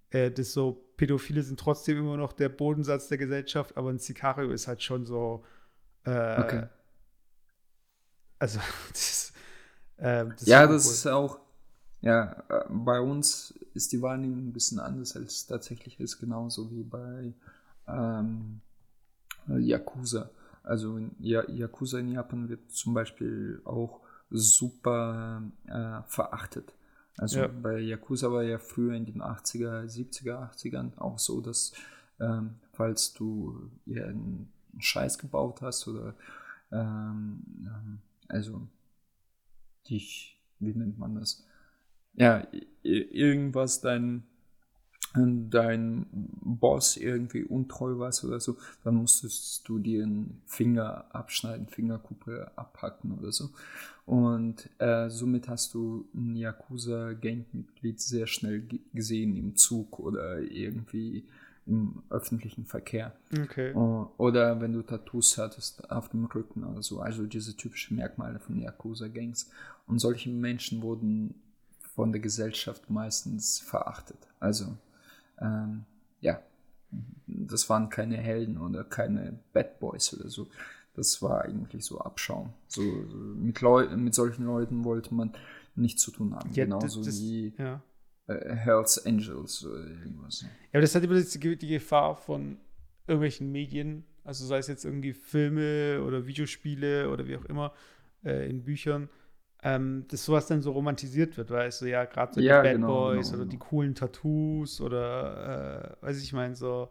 [0.10, 4.52] äh, das so, Pädophile sind trotzdem immer noch der Bodensatz der Gesellschaft, aber ein Sicario
[4.52, 5.44] ist halt schon so,
[6.06, 6.64] äh, okay
[8.42, 9.32] also, das,
[9.98, 10.92] äh, das ja, das cool.
[10.94, 11.40] ist auch,
[12.02, 16.84] ja, äh, bei uns ist die Wahrnehmung ein bisschen anders als tatsächlich ist, genauso wie
[16.84, 17.34] bei
[17.88, 18.62] ähm,
[19.48, 20.30] Yakuza.
[20.64, 24.01] Also in Yakuza in Japan wird zum Beispiel auch
[24.32, 26.74] super äh, verachtet.
[27.18, 27.48] Also ja.
[27.48, 31.74] bei Yakuza war ja früher in den 80er, 70er, 80ern auch so, dass
[32.20, 36.16] ähm, falls du ja einen Scheiß gebaut hast oder
[36.72, 38.66] ähm, ähm also
[39.90, 41.46] dich, wie nennt man das?
[42.14, 42.48] Ja,
[42.82, 44.24] irgendwas dein,
[45.14, 52.52] dein Boss irgendwie untreu war oder so, dann musstest du dir einen Finger abschneiden, Fingerkuppe
[52.56, 53.50] abhacken oder so.
[54.06, 61.26] Und äh, somit hast du ein Yakuza-Gangmitglied sehr schnell gesehen im Zug oder irgendwie
[61.68, 63.14] im öffentlichen Verkehr.
[63.44, 63.74] Okay.
[63.74, 67.00] Oder wenn du Tattoos hattest auf dem Rücken oder so.
[67.00, 69.50] Also diese typischen Merkmale von Yakuza-Gangs.
[69.88, 71.36] Und solche Menschen wurden
[71.96, 74.18] von der Gesellschaft meistens verachtet.
[74.40, 74.78] Also,
[75.42, 75.84] ähm,
[76.20, 76.42] ja,
[77.28, 80.48] das waren keine Helden oder keine Bad Boys oder so.
[80.94, 82.54] Das war eigentlich so Abschaum.
[82.68, 85.34] So, so mit, Leu mit solchen Leuten wollte man
[85.76, 86.52] nichts zu tun haben.
[86.54, 87.82] Ja, Genauso das, das, wie ja
[88.32, 90.42] äh, Hells Angels oder irgendwas.
[90.42, 92.58] Ja, aber das hat immer die, die Gefahr von
[93.08, 97.74] irgendwelchen Medien, also sei es jetzt irgendwie Filme oder Videospiele oder wie auch immer,
[98.24, 99.10] äh, in Büchern,
[99.64, 102.76] ähm, dass sowas dann so romantisiert wird, weißt du, ja, gerade so ja, die Bad
[102.76, 103.52] genau, Boys genau, oder genau.
[103.52, 106.90] die coolen Tattoos oder, äh, weiß ich meine, so,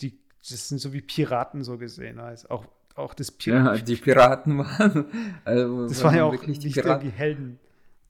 [0.00, 3.78] die, das sind so wie Piraten so gesehen, also auch, auch das Piraten.
[3.78, 5.06] Ja, die Piraten waren,
[5.44, 7.08] also das waren ja auch wirklich die Piraten.
[7.08, 7.58] die Helden.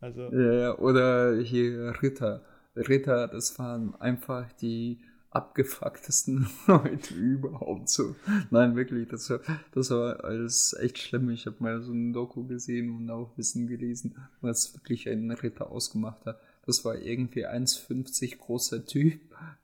[0.01, 0.30] Also.
[0.32, 2.42] Ja, oder hier Ritter.
[2.76, 5.01] Ritter, das waren einfach die
[5.35, 8.14] abgefucktesten Leute überhaupt so.
[8.51, 9.41] Nein, wirklich, das war,
[9.72, 11.28] das war alles echt schlimm.
[11.30, 15.70] Ich habe mal so ein Doku gesehen und auch Wissen gelesen, was wirklich einen Ritter
[15.70, 16.41] ausgemacht hat.
[16.66, 19.20] Das war irgendwie 1,50 großer Typ,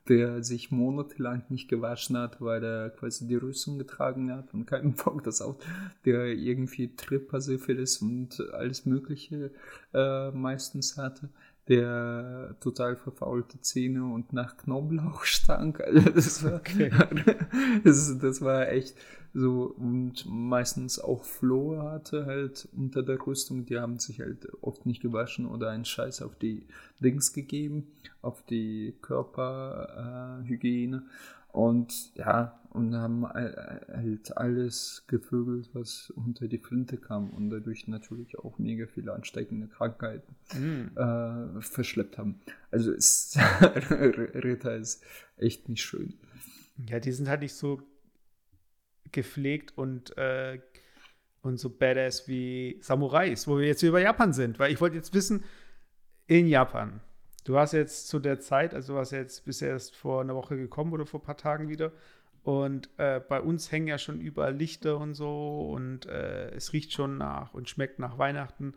[0.09, 4.93] der sich monatelang nicht gewaschen hat, weil er quasi die Rüstung getragen hat und keinen
[5.05, 5.57] Bock das auch,
[6.05, 9.51] der irgendwie Tripper-Syphilis und alles Mögliche
[9.95, 11.31] äh, meistens hatte
[11.71, 15.81] der total verfaulte Zähne und nach Knoblauch stank.
[15.87, 16.91] Also das war, okay.
[17.85, 18.97] das, das war echt
[19.33, 24.85] so und meistens auch Floh hatte halt unter der Rüstung, die haben sich halt oft
[24.85, 26.67] nicht gewaschen oder einen Scheiß auf die
[26.99, 27.87] Dings gegeben,
[28.21, 30.97] auf die Körperhygiene.
[30.97, 31.01] Äh,
[31.53, 38.39] und ja, und haben halt alles gevögelt, was unter die Flinte kam und dadurch natürlich
[38.39, 40.97] auch mega viele ansteckende Krankheiten mm.
[40.97, 42.41] äh, verschleppt haben.
[42.71, 43.37] Also ist
[43.91, 45.03] Ritter ist
[45.37, 46.15] echt nicht schön.
[46.89, 47.83] Ja, die sind halt nicht so
[49.11, 50.61] gepflegt und, äh,
[51.43, 55.13] und so badass wie Samurais, wo wir jetzt über Japan sind, weil ich wollte jetzt
[55.13, 55.43] wissen,
[56.29, 57.01] in Japan,
[57.45, 60.57] Du warst jetzt zu der Zeit, also du warst jetzt bis erst vor einer Woche
[60.57, 61.93] gekommen oder vor ein paar Tagen wieder.
[62.43, 66.93] Und äh, bei uns hängen ja schon überall Lichter und so und äh, es riecht
[66.93, 68.75] schon nach und schmeckt nach Weihnachten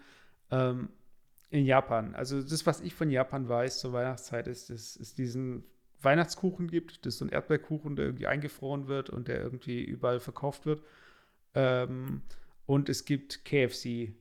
[0.51, 0.89] ähm,
[1.49, 2.14] in Japan.
[2.16, 5.64] Also das, was ich von Japan weiß zur Weihnachtszeit, ist, ist, ist diesen
[6.01, 7.05] Weihnachtskuchen gibt.
[7.05, 10.84] Das ist so ein Erdbeerkuchen, der irgendwie eingefroren wird und der irgendwie überall verkauft wird.
[11.55, 12.22] Ähm,
[12.66, 14.14] und es gibt KFC.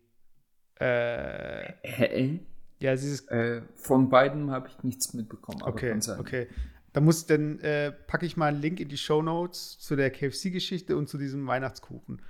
[0.78, 2.38] Äh,
[2.82, 3.26] Ja, dieses.
[3.28, 5.62] Äh, von beiden habe ich nichts mitbekommen.
[5.62, 6.48] Okay, okay.
[6.92, 10.10] Da muss dann äh, packe ich mal einen Link in die Show Notes zu der
[10.10, 12.20] KFC-Geschichte und zu diesem Weihnachtskuchen.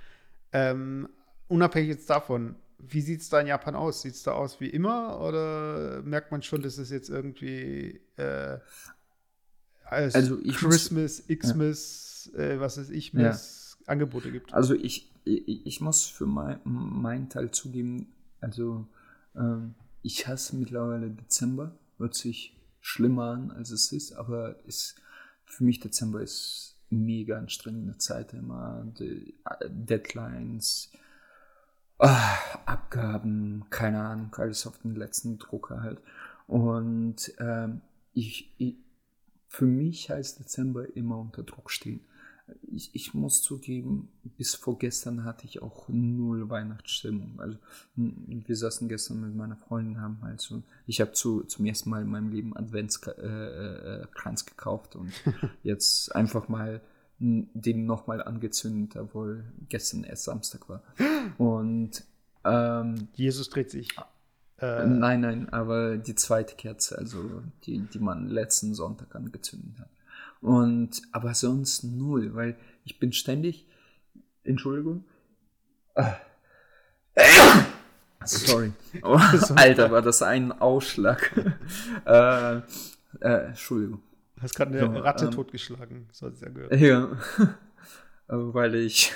[0.53, 1.09] Ähm,
[1.49, 4.01] unabhängig jetzt davon, wie sieht es da in Japan aus?
[4.03, 8.57] Sieht es da aus wie immer oder merkt man schon, dass es jetzt irgendwie äh,
[9.85, 13.37] als Also ich muss- Christmas, Xmas, äh, was weiß ich, Ja.
[13.85, 14.53] Angebote gibt?
[14.53, 18.07] Also ich, ich, ich muss für mein, meinen Teil zugeben,
[18.39, 18.87] also
[19.35, 24.95] ähm, ich hasse mittlerweile Dezember, hört sich schlimmer an, als es ist, aber ist,
[25.45, 28.85] für mich Dezember ist mega anstrengende Zeit immer.
[28.99, 29.33] Äh,
[29.69, 30.91] Deadlines,
[31.97, 36.01] ah, Abgaben, keine Ahnung, alles auf den letzten Drucker halt.
[36.47, 37.81] Und ähm,
[38.13, 38.75] ich, ich,
[39.47, 42.01] für mich heißt Dezember immer unter Druck stehen.
[42.73, 47.39] Ich, ich muss zugeben, bis vorgestern hatte ich auch null Weihnachtsstimmung.
[47.39, 47.57] Also
[47.95, 52.01] wir saßen gestern mit meiner Freundin, haben halt so, ich habe zu, zum ersten Mal
[52.01, 55.11] in meinem Leben Adventskranz äh, äh, Kranz gekauft und
[55.63, 56.81] jetzt einfach mal
[57.19, 60.83] den nochmal angezündet, obwohl gestern erst Samstag war.
[61.37, 62.03] Und
[62.43, 63.95] ähm, Jesus dreht sich.
[64.57, 69.89] Äh, Nein, nein, aber die zweite Kerze, also die, die man letzten Sonntag angezündet hat.
[70.43, 73.65] Und aber sonst null, weil ich bin ständig.
[74.43, 75.05] Entschuldigung.
[78.25, 78.73] Sorry.
[79.01, 79.17] Oh,
[79.55, 81.31] Alter, war das ein Ausschlag.
[82.05, 84.01] äh, äh, Entschuldigung.
[84.41, 86.75] hast gerade eine so, Ratte ähm, totgeschlagen, so hat es ja gehört.
[86.75, 87.17] Ja,
[88.27, 89.13] weil ich,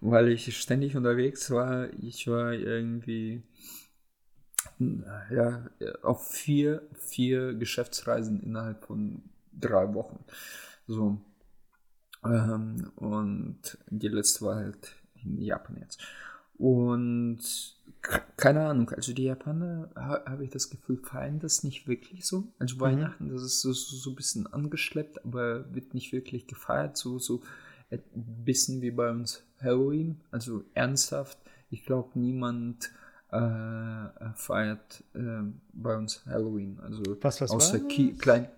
[0.00, 1.92] weil ich ständig unterwegs war.
[2.00, 3.42] Ich war irgendwie
[5.30, 5.66] ja,
[6.02, 9.22] auf vier, vier Geschäftsreisen innerhalb von
[9.58, 10.24] drei Wochen.
[10.86, 11.20] So.
[12.24, 16.00] Ähm, und die letzte war halt in Japan jetzt.
[16.58, 17.40] Und
[18.00, 22.24] ke- keine Ahnung, also die Japaner, ha, habe ich das Gefühl, feiern das nicht wirklich
[22.26, 22.48] so.
[22.58, 26.96] Also Weihnachten, das ist so, so, so ein bisschen angeschleppt, aber wird nicht wirklich gefeiert.
[26.96, 27.42] So, so
[27.90, 28.00] ein
[28.44, 30.20] bisschen wie bei uns Halloween.
[30.30, 31.38] Also ernsthaft,
[31.70, 32.90] ich glaube, niemand
[33.30, 35.42] äh, feiert äh,
[35.74, 36.80] bei uns Halloween.
[36.80, 38.48] Also Was, was außer war Ki klein.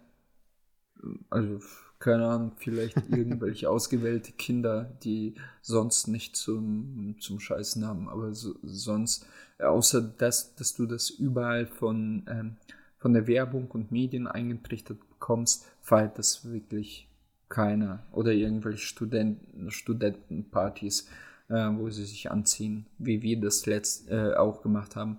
[1.31, 1.61] Also,
[1.99, 8.09] keine Ahnung, vielleicht irgendwelche ausgewählte Kinder, die sonst nicht zum, zum Scheißen haben.
[8.09, 9.27] Aber so, sonst,
[9.59, 12.57] äh, außer das, dass du das überall von, ähm,
[12.99, 17.09] von der Werbung und Medien eingetrichtert bekommst, feiert das wirklich
[17.49, 18.03] keiner.
[18.13, 21.09] Oder irgendwelche Studenten, Studentenpartys,
[21.49, 25.19] äh, wo sie sich anziehen, wie wir das letzt, äh, auch gemacht haben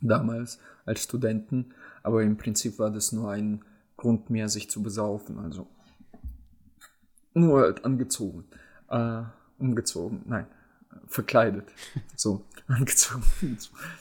[0.00, 1.74] damals als Studenten.
[2.02, 3.62] Aber im Prinzip war das nur ein
[4.00, 5.38] Grund mehr, sich zu besaufen.
[5.38, 5.66] Also
[7.34, 8.44] nur halt angezogen.
[8.88, 9.22] Äh,
[9.58, 10.22] umgezogen.
[10.26, 10.46] Nein.
[11.06, 11.68] Verkleidet.
[12.16, 13.22] So, angezogen.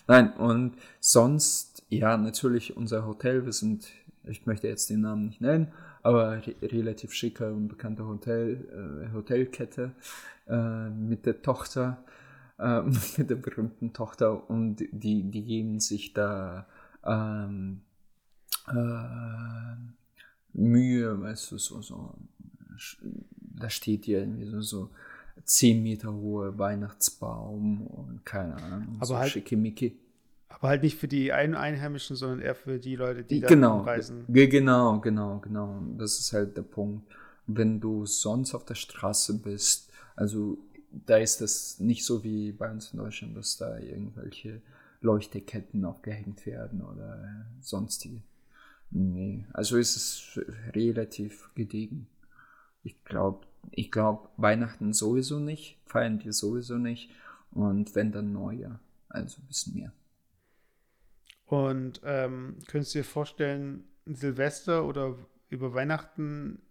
[0.07, 3.45] Nein, und sonst, ja, natürlich unser Hotel.
[3.45, 3.87] Wir sind,
[4.23, 5.71] ich möchte jetzt den Namen nicht nennen,
[6.01, 9.91] aber re relativ schicker und bekannte Hotel, äh, Hotelkette
[10.47, 12.03] äh, mit der Tochter,
[12.57, 12.81] äh,
[13.17, 16.67] mit der berühmten Tochter und die, die geben sich da
[17.05, 17.81] ähm,
[18.67, 19.75] äh,
[20.53, 22.13] Mühe, weißt du, so, so,
[23.59, 24.89] da steht hier irgendwie so, so
[25.45, 29.97] 10 Meter hohe Weihnachtsbaum und keine Ahnung, Aber so halt- schickimicki.
[30.51, 33.81] Aber halt nicht für die Ein Einheimischen, sondern eher für die Leute, die da Genau,
[33.81, 34.25] reisen.
[34.27, 35.81] ge- genau, genau, genau.
[35.97, 37.07] Das ist halt der Punkt.
[37.45, 40.57] Wenn du sonst auf der Straße bist, also
[41.05, 44.61] da ist das nicht so wie bei uns in Deutschland, dass da irgendwelche
[45.01, 48.21] Leuchteketten aufgehängt werden oder sonstige.
[48.91, 50.39] Nee, also ist es
[50.73, 52.07] relativ gediegen.
[52.83, 57.11] Ich glaube, ich glaube, Weihnachten sowieso nicht, feiern wir sowieso nicht
[57.51, 58.79] und wenn dann Neujahr,
[59.09, 59.93] also ein bisschen mehr.
[61.45, 65.17] Und ähm, könntest du dir vorstellen, Silvester oder
[65.49, 66.61] über Weihnachten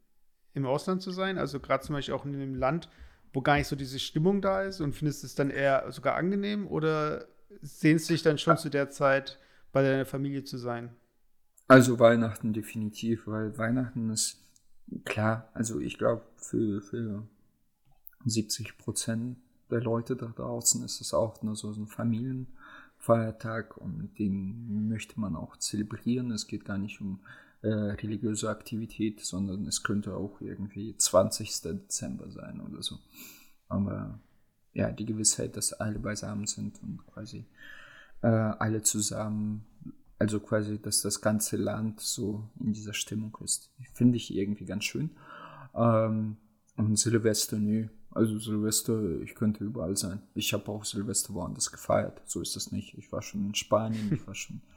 [0.54, 1.38] im Ausland zu sein?
[1.38, 2.88] Also gerade zum Beispiel auch in einem Land,
[3.32, 6.66] wo gar nicht so diese Stimmung da ist und findest es dann eher sogar angenehm
[6.66, 7.26] oder
[7.60, 9.38] sehnst du dich dann schon zu der Zeit,
[9.72, 10.94] bei deiner Familie zu sein?
[11.68, 14.42] Also Weihnachten definitiv, weil Weihnachten ist
[15.04, 17.22] klar, also ich glaube für, für
[18.24, 19.36] 70 Prozent
[19.70, 25.36] der Leute da draußen ist es auch nur so ein Familienfeiertag und den möchte man
[25.36, 26.30] auch zelebrieren.
[26.30, 27.20] Es geht gar nicht um
[27.60, 31.60] äh, religiöse Aktivität, sondern es könnte auch irgendwie 20.
[31.60, 32.98] Dezember sein oder so.
[33.68, 34.18] Aber
[34.72, 37.44] ja, die Gewissheit, dass alle beisammen sind und quasi
[38.22, 39.66] äh, alle zusammen
[40.18, 43.70] also quasi, dass das ganze Land so in dieser Stimmung ist.
[43.94, 45.10] Finde ich irgendwie ganz schön.
[45.74, 46.36] Ähm,
[46.76, 47.88] und Silvester, nö.
[48.10, 50.22] Also Silvester, ich könnte überall sein.
[50.34, 52.20] Ich habe auch Silvester woanders gefeiert.
[52.24, 52.96] So ist das nicht.
[52.98, 54.60] Ich war schon in Spanien, ich war schon.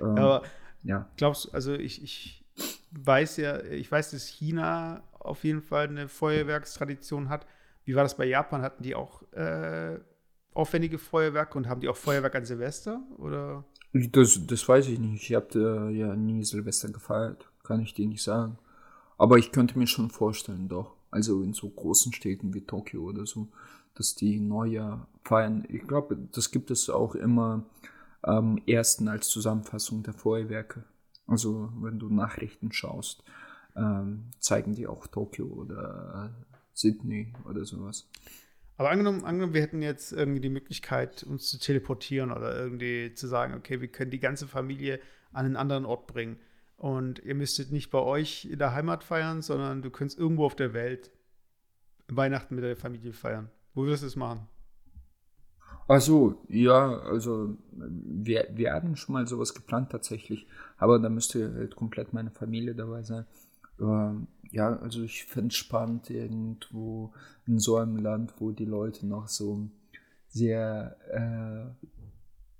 [0.00, 0.42] Ähm, Aber
[0.82, 1.06] ja.
[1.18, 2.44] glaubst du, also ich, ich
[2.92, 7.46] weiß ja, ich weiß, dass China auf jeden Fall eine Feuerwerkstradition hat.
[7.84, 8.62] Wie war das bei Japan?
[8.62, 10.00] Hatten die auch äh,
[10.54, 13.02] aufwendige Feuerwerke und haben die auch Feuerwerk an Silvester?
[13.18, 13.64] Oder?
[13.92, 15.22] Das, das weiß ich nicht.
[15.22, 17.50] Ich habe äh, ja nie Silvester gefeiert.
[17.62, 18.58] Kann ich dir nicht sagen.
[19.18, 20.94] Aber ich könnte mir schon vorstellen, doch.
[21.10, 23.48] Also in so großen Städten wie Tokio oder so,
[23.94, 25.64] dass die Neujahr feiern.
[25.68, 27.66] Ich glaube, das gibt es auch immer
[28.22, 30.84] am ähm, ersten als Zusammenfassung der Feuerwerke.
[31.26, 33.22] Also wenn du Nachrichten schaust,
[33.76, 36.34] ähm, zeigen die auch Tokio oder
[36.72, 38.08] Sydney oder sowas.
[38.82, 43.28] Aber angenommen, angenommen, wir hätten jetzt irgendwie die Möglichkeit, uns zu teleportieren oder irgendwie zu
[43.28, 44.98] sagen, okay, wir können die ganze Familie
[45.32, 46.40] an einen anderen Ort bringen.
[46.78, 50.56] Und ihr müsstet nicht bei euch in der Heimat feiern, sondern du könntest irgendwo auf
[50.56, 51.12] der Welt
[52.08, 53.50] Weihnachten mit der Familie feiern.
[53.72, 54.48] Wo würdest du es machen?
[55.86, 61.76] Also ja, also wir, wir hatten schon mal sowas geplant tatsächlich, aber da müsste halt
[61.76, 63.26] komplett meine Familie dabei sein.
[63.78, 67.12] Ähm, ja, also ich fände es spannend, irgendwo
[67.46, 69.70] in so einem Land, wo die Leute noch so
[70.28, 71.88] sehr äh,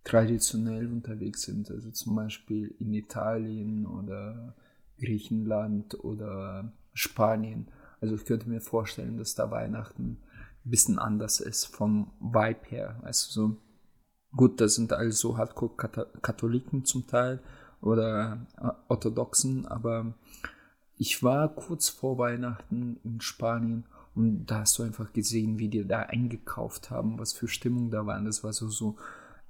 [0.03, 1.71] traditionell unterwegs sind.
[1.71, 4.55] Also zum Beispiel in Italien oder
[4.99, 7.69] Griechenland oder Spanien.
[8.01, 10.19] Also ich könnte mir vorstellen, dass da Weihnachten
[10.65, 13.01] ein bisschen anders ist vom Vibe her.
[13.03, 13.57] Also so
[14.35, 17.41] gut, das sind also Hardcore-Katholiken zum Teil
[17.83, 20.15] oder äh, Orthodoxen, aber
[21.03, 25.85] ich war kurz vor Weihnachten in Spanien und da hast du einfach gesehen, wie die
[25.85, 28.17] da eingekauft haben, was für Stimmung da war.
[28.19, 28.97] Und das war so, so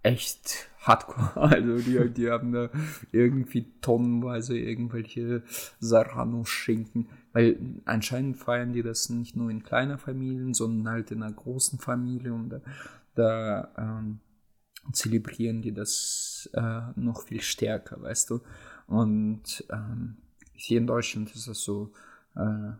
[0.02, 1.32] echt hardcore.
[1.36, 2.70] Also die, die haben da
[3.10, 5.42] irgendwie tonnenweise irgendwelche
[5.78, 7.10] Serrano-Schinken.
[7.34, 11.78] Weil anscheinend feiern die das nicht nur in kleiner Familien, sondern halt in einer großen
[11.78, 12.60] Familie und da,
[13.14, 14.20] da ähm,
[14.92, 18.40] zelebrieren die das äh, noch viel stärker, weißt du.
[18.86, 20.16] Und ähm,
[20.64, 21.90] hier in Deutschland ist es so,
[22.36, 22.72] äh,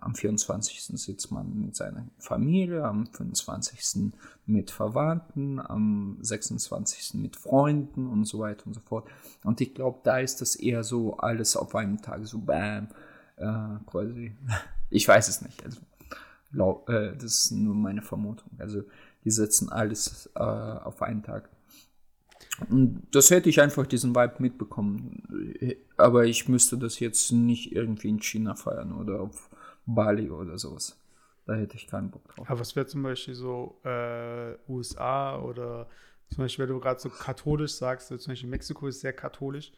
[0.00, 0.98] am 24.
[0.98, 4.12] sitzt man mit seiner Familie, am 25.
[4.46, 7.14] mit Verwandten, am 26.
[7.14, 9.08] mit Freunden und so weiter und so fort.
[9.42, 12.88] Und ich glaube, da ist das eher so alles auf einem Tag, so bam,
[13.36, 14.36] äh, quasi.
[14.90, 15.64] Ich weiß es nicht.
[15.64, 18.50] Also, äh, das ist nur meine Vermutung.
[18.58, 18.82] Also,
[19.24, 21.48] die setzen alles äh, auf einen Tag.
[22.68, 25.82] Und das hätte ich einfach diesen Vibe mitbekommen.
[25.96, 29.50] Aber ich müsste das jetzt nicht irgendwie in China feiern oder auf
[29.86, 30.98] Bali oder sowas.
[31.46, 32.48] Da hätte ich keinen Bock drauf.
[32.48, 35.88] Aber was wäre zum Beispiel so äh, USA oder
[36.30, 39.72] zum Beispiel, wenn du gerade so katholisch sagst, zum Beispiel Mexiko ist sehr katholisch.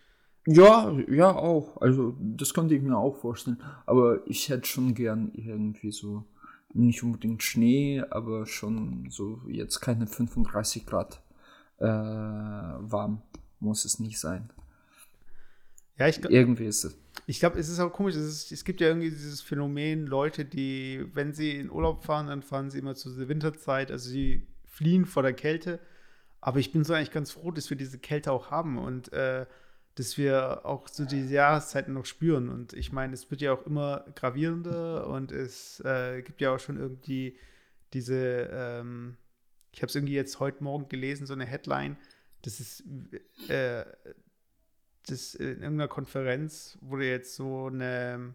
[0.46, 1.80] Ja, ja, auch.
[1.80, 3.60] Also das könnte ich mir auch vorstellen.
[3.84, 6.24] Aber ich hätte schon gern irgendwie so,
[6.72, 11.22] nicht unbedingt Schnee, aber schon so jetzt keine 35 Grad
[11.78, 13.22] äh, warm
[13.60, 14.50] muss es nicht sein.
[15.98, 16.96] Ja, ich Irgendwie ist es.
[17.26, 18.14] Ich glaube, es ist auch komisch.
[18.14, 22.26] Es, ist, es, gibt ja irgendwie dieses Phänomen, Leute, die, wenn sie in Urlaub fahren,
[22.26, 23.90] dann fahren sie immer zu der Winterzeit.
[23.90, 25.80] Also sie fliehen vor der Kälte.
[26.40, 29.46] Aber ich bin so eigentlich ganz froh, dass wir diese Kälte auch haben und äh,
[29.96, 32.50] dass wir auch so diese Jahreszeiten noch spüren.
[32.50, 36.60] Und ich meine, es wird ja auch immer gravierender und es äh, gibt ja auch
[36.60, 37.38] schon irgendwie
[37.94, 39.16] diese ähm,
[39.76, 41.98] ich habe es irgendwie jetzt heute Morgen gelesen, so eine Headline,
[42.40, 42.82] das ist,
[43.48, 43.84] äh,
[45.06, 48.34] das in irgendeiner Konferenz wurde jetzt so eine,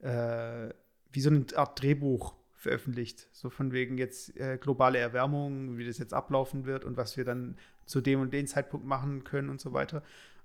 [0.00, 0.70] äh,
[1.12, 5.98] wie so eine Art Drehbuch veröffentlicht, so von wegen jetzt äh, globale Erwärmung, wie das
[5.98, 9.60] jetzt ablaufen wird und was wir dann zu dem und dem Zeitpunkt machen können und
[9.60, 10.02] so weiter.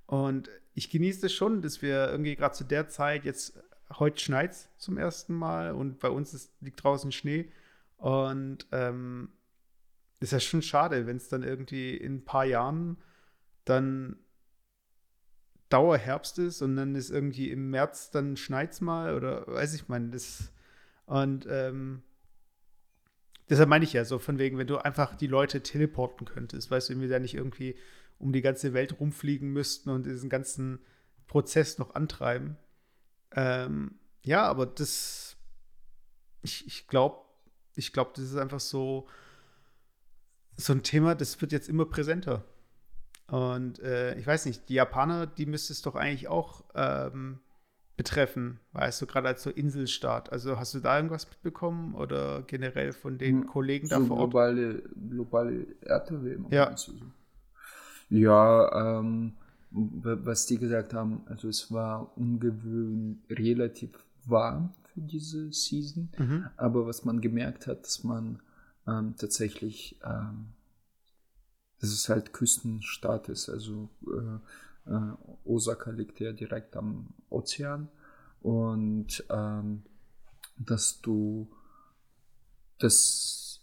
[0.08, 3.58] Und ich genieße es schon, dass wir irgendwie gerade zu der Zeit jetzt
[3.98, 7.50] heute schneit zum ersten Mal und bei uns ist, liegt draußen Schnee.
[7.96, 9.30] Und ähm,
[10.22, 12.98] ist ja schon schade, wenn es dann irgendwie in ein paar Jahren
[13.66, 14.18] dann
[15.70, 20.10] Dauerherbst ist und dann ist irgendwie im März dann schneit's mal oder weiß ich meine,
[20.10, 20.52] das
[21.06, 22.04] und ähm,
[23.50, 26.90] deshalb meine ich ja so von wegen, wenn du einfach die Leute teleporten könntest, weißt
[26.90, 27.76] du, wenn wir da nicht irgendwie
[28.20, 30.80] um die ganze Welt rumfliegen müssten und diesen ganzen
[31.28, 32.58] Prozess noch antreiben.
[33.34, 35.38] Ähm, ja, aber das,
[36.44, 37.26] ich, glaube,
[37.76, 39.08] ich glaube, das ist einfach so,
[40.58, 42.44] so ein Thema, das wird jetzt immer präsenter.
[43.28, 47.40] Und äh, ich weiß nicht, die Japaner, die müsste es doch eigentlich auch ähm,
[47.96, 50.32] betreffen, weißt du, gerade als so Inselstaat.
[50.32, 54.18] Also hast du da irgendwas mitbekommen oder generell von den hm, Kollegen so da vor
[54.18, 54.32] Ort?
[54.32, 56.52] Globale, globale Erderwärmung.
[56.52, 56.76] Ja.
[58.10, 59.34] Ja, ähm,
[59.72, 63.92] was die gesagt haben, also es war ungewöhnlich relativ
[64.26, 66.48] warm für diese Season, mhm.
[66.58, 68.42] aber was man gemerkt hat, dass man
[68.88, 70.50] ähm, tatsächlich, ähm,
[71.80, 75.14] dass es halt Küstenstadt ist, also äh, äh,
[75.46, 77.90] Osaka liegt ja direkt am Ozean
[78.42, 79.84] und ähm,
[80.58, 81.48] dass du
[82.80, 83.62] dass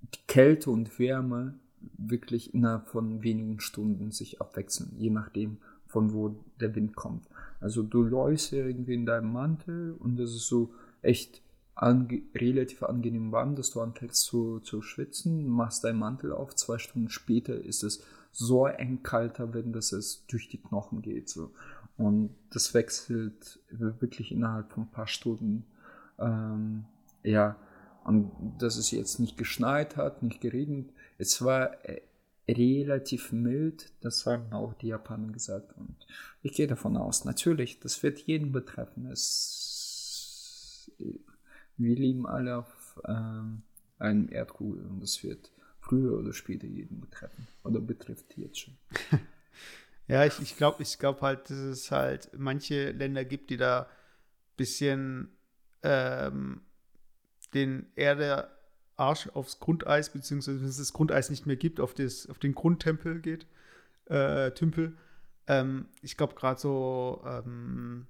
[0.00, 1.54] die Kälte und Wärme
[1.98, 7.26] wirklich innerhalb von wenigen Stunden sich abwechseln, je nachdem, von wo der Wind kommt.
[7.60, 10.72] Also du läufst irgendwie in deinem Mantel und das ist so
[11.02, 11.42] echt
[11.82, 16.78] ange relativ angenehm warm, dass du anfängst zu, zu schwitzen, machst deinen Mantel auf, zwei
[16.78, 21.28] Stunden später ist es so eng kalter Wind, dass es durch die Knochen geht.
[21.28, 21.50] So.
[21.98, 25.66] Und das wechselt wirklich innerhalb von ein paar Stunden.
[26.18, 26.84] Ähm,
[27.24, 27.56] ja,
[28.04, 30.90] und dass es jetzt nicht geschneit hat, nicht geregnet.
[31.18, 32.00] Es war äh,
[32.48, 35.76] relativ mild, das haben auch die Japaner gesagt.
[35.76, 35.96] Und
[36.42, 39.06] ich gehe davon aus, natürlich, das wird jeden betreffen.
[39.06, 40.90] Es,
[41.76, 43.62] wir leben alle auf ähm,
[43.98, 45.50] einem Erdkugel und das wird
[45.80, 47.46] früher oder später jeden betreffen.
[47.64, 48.74] Oder betrifft jetzt schon.
[50.08, 53.82] ja, ich, ich glaube ich glaub halt, dass es halt manche Länder gibt, die da
[53.82, 53.86] ein
[54.56, 55.28] bisschen
[55.82, 56.62] ähm,
[57.54, 58.48] den Erde
[58.96, 62.54] Arsch aufs Grundeis, beziehungsweise wenn es das Grundeis nicht mehr gibt, auf, das, auf den
[62.54, 63.46] Grundtempel geht,
[64.06, 64.96] äh, Tümpel.
[65.46, 68.06] Ähm, ich glaube, gerade so, ähm,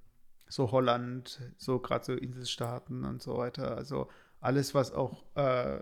[0.53, 4.09] so Holland, so gerade so Inselstaaten und so weiter, also
[4.41, 5.81] alles, was auch äh,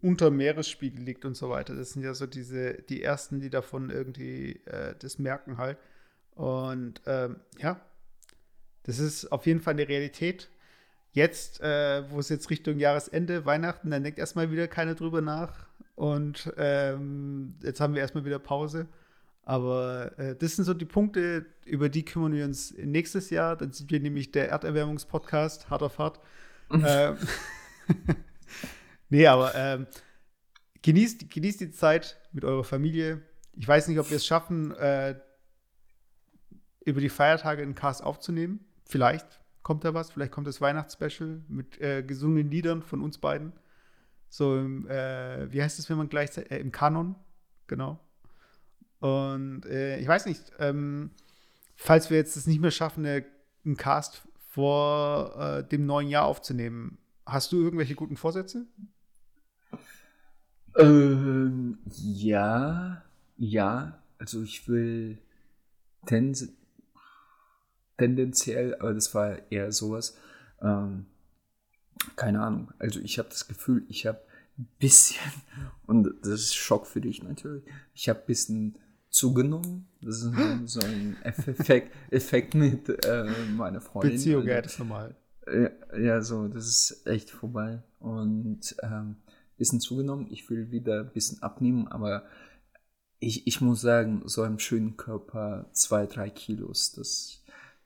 [0.00, 3.90] unter Meeresspiegel liegt und so weiter, das sind ja so diese, die ersten, die davon
[3.90, 5.76] irgendwie äh, das merken halt.
[6.36, 7.80] Und ähm, ja,
[8.84, 10.48] das ist auf jeden Fall eine Realität.
[11.10, 15.66] Jetzt, äh, wo es jetzt Richtung Jahresende, Weihnachten, dann denkt erstmal wieder keiner drüber nach.
[15.96, 18.86] Und ähm, jetzt haben wir erstmal wieder Pause.
[19.44, 23.56] Aber äh, das sind so die Punkte, über die kümmern wir uns nächstes Jahr.
[23.56, 26.20] Dann sind wir nämlich der Erderwärmungspodcast, harter Fahrt.
[26.70, 27.16] ähm,
[29.08, 29.86] nee, aber ähm,
[30.82, 33.22] genießt, genießt die Zeit mit eurer Familie.
[33.54, 35.18] Ich weiß nicht, ob wir es schaffen, äh,
[36.84, 38.64] über die Feiertage einen Cast aufzunehmen.
[38.84, 40.10] Vielleicht, kommt da was.
[40.10, 43.52] Vielleicht kommt das Weihnachtsspecial mit äh, gesungenen Liedern von uns beiden.
[44.28, 47.16] So im, äh, wie heißt es, wenn man gleichzeitig, äh, im Kanon,
[47.66, 48.00] genau.
[49.02, 51.10] Und äh, ich weiß nicht, ähm,
[51.74, 53.24] falls wir jetzt es nicht mehr schaffen, eine,
[53.64, 58.64] einen Cast vor äh, dem neuen Jahr aufzunehmen, hast du irgendwelche guten Vorsätze?
[60.78, 63.02] Ähm, ja,
[63.36, 63.98] ja.
[64.18, 65.18] Also ich will
[66.06, 66.52] Tens
[67.98, 70.16] tendenziell, aber das war eher sowas.
[70.60, 71.06] Ähm,
[72.14, 72.72] keine Ahnung.
[72.78, 74.20] Also ich habe das Gefühl, ich habe
[74.58, 75.20] ein bisschen,
[75.86, 78.78] und das ist Schock für dich natürlich, ich habe ein bisschen
[79.12, 79.86] zugenommen.
[80.00, 80.32] Das ist
[80.66, 84.12] so ein Effekt, Effekt mit äh, meiner Freundin.
[84.12, 85.14] Beziehung, ja, das ist normal.
[85.46, 87.82] Ja, ja, so, das ist echt vorbei.
[88.00, 89.16] Und ähm,
[89.56, 90.26] bisschen zugenommen.
[90.30, 92.24] Ich will wieder ein bisschen abnehmen, aber
[93.20, 97.42] ich, ich muss sagen, so einem schönen Körper zwei, drei Kilos, das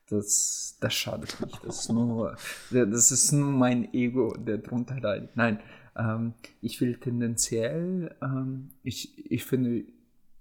[0.08, 1.64] das, das schadet nicht.
[1.64, 2.36] Das ist nur,
[2.70, 5.36] das ist nur mein Ego, der drunter leidet.
[5.36, 5.58] Nein,
[5.96, 9.84] ähm, ich will tendenziell, ähm, ich, ich finde,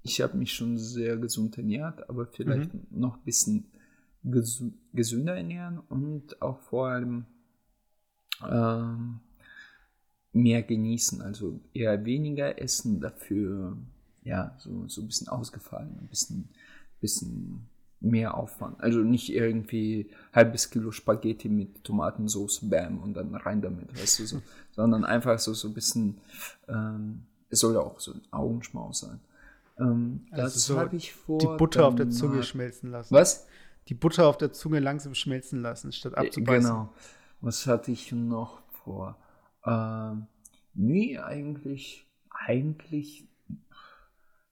[0.05, 2.85] ich habe mich schon sehr gesund ernährt, aber vielleicht mhm.
[2.91, 3.65] noch ein bisschen
[4.23, 7.25] ges gesünder ernähren und auch vor allem
[8.47, 9.19] ähm,
[10.31, 11.21] mehr genießen.
[11.21, 13.77] Also eher weniger essen, dafür
[14.23, 16.49] ja, so, so ein bisschen ausgefallen, ein bisschen,
[17.01, 17.67] bisschen
[17.99, 18.79] mehr Aufwand.
[18.81, 24.25] Also nicht irgendwie halbes Kilo Spaghetti mit Tomatensauce, bam, und dann rein damit, weißt du
[24.25, 24.41] so.
[24.71, 26.17] Sondern einfach so, so ein bisschen,
[26.67, 29.19] ähm, es soll ja auch so ein Augenschmaus sein.
[29.79, 31.37] Ähm, also das so habe ich vor.
[31.39, 33.13] Die Butter auf der Zunge schmelzen lassen.
[33.13, 33.47] Was?
[33.87, 36.69] Die Butter auf der Zunge langsam schmelzen lassen, statt äh, abzubeißen.
[36.69, 36.93] Genau.
[37.41, 39.17] Was hatte ich noch vor?
[39.65, 40.27] Ähm,
[40.73, 43.27] nee, eigentlich, eigentlich,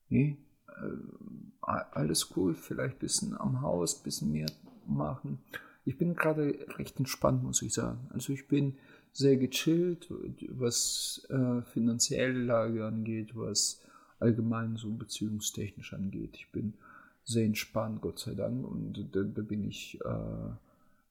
[0.08, 0.36] nee,
[0.68, 4.50] äh, alles cool, vielleicht ein bisschen am Haus, ein bisschen mehr
[4.86, 5.38] machen.
[5.84, 8.08] Ich bin gerade recht entspannt, muss ich sagen.
[8.10, 8.76] Also ich bin
[9.12, 10.08] sehr gechillt,
[10.48, 13.80] was äh, finanzielle Lage angeht, was
[14.24, 16.36] allgemein so beziehungstechnisch angeht.
[16.36, 16.74] Ich bin
[17.24, 20.50] sehr entspannt, Gott sei Dank, und da, da bin ich, äh,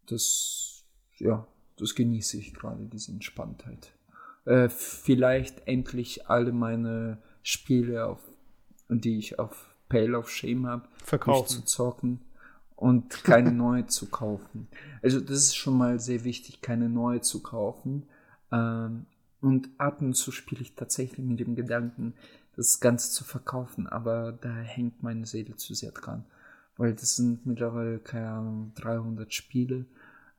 [0.07, 0.83] das,
[1.17, 1.47] ja,
[1.77, 3.93] das genieße ich gerade, diese Entspanntheit.
[4.45, 8.19] Äh, vielleicht endlich alle meine Spiele auf
[8.89, 12.19] die ich auf Pale of Shame habe, verkaufen zu zocken
[12.75, 14.67] und keine neue zu kaufen.
[15.01, 18.07] Also das ist schon mal sehr wichtig, keine neue zu kaufen.
[18.51, 19.05] Ähm,
[19.41, 22.13] und ab und zu spiele ich tatsächlich mit dem Gedanken,
[22.55, 26.25] das Ganze zu verkaufen, aber da hängt meine Seele zu sehr dran.
[26.75, 29.85] weil das sind mittlerweile keine Ahnung 300 Spiele.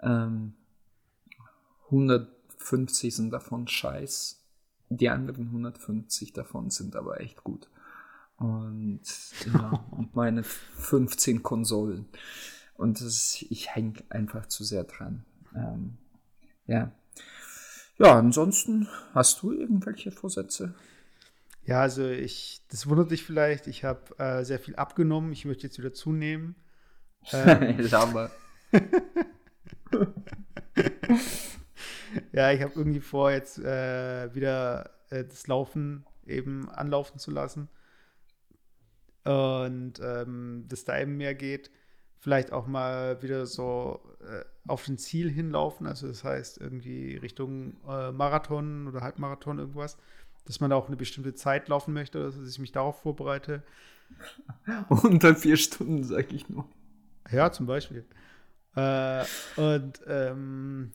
[0.01, 0.55] Ähm,
[1.87, 4.41] 150 sind davon scheiß.
[4.89, 7.69] Die anderen 150 davon sind aber echt gut.
[8.37, 9.03] Und,
[9.53, 12.07] ja, und meine 15 Konsolen.
[12.77, 15.25] Und das, ich hänge einfach zu sehr dran.
[15.55, 15.99] Ähm,
[16.67, 16.91] ja.
[17.97, 20.75] Ja, ansonsten hast du irgendwelche Vorsätze?
[21.67, 25.65] Ja, also ich, das wundert dich vielleicht, ich habe äh, sehr viel abgenommen, ich möchte
[25.65, 26.57] jetzt wieder zunehmen.
[27.33, 27.77] Ähm,
[32.33, 37.69] ja, ich habe irgendwie vor, jetzt äh, wieder äh, das Laufen eben anlaufen zu lassen.
[39.25, 41.71] Und ähm, dass da eben mehr geht.
[42.19, 45.87] Vielleicht auch mal wieder so äh, auf ein Ziel hinlaufen.
[45.87, 49.97] Also das heißt irgendwie Richtung äh, Marathon oder Halbmarathon irgendwas.
[50.45, 53.63] Dass man da auch eine bestimmte Zeit laufen möchte, dass ich mich darauf vorbereite.
[54.89, 56.69] Unter vier Stunden, sag ich nur.
[57.31, 58.05] Ja, zum Beispiel.
[58.77, 59.25] Äh,
[59.57, 60.93] und ähm,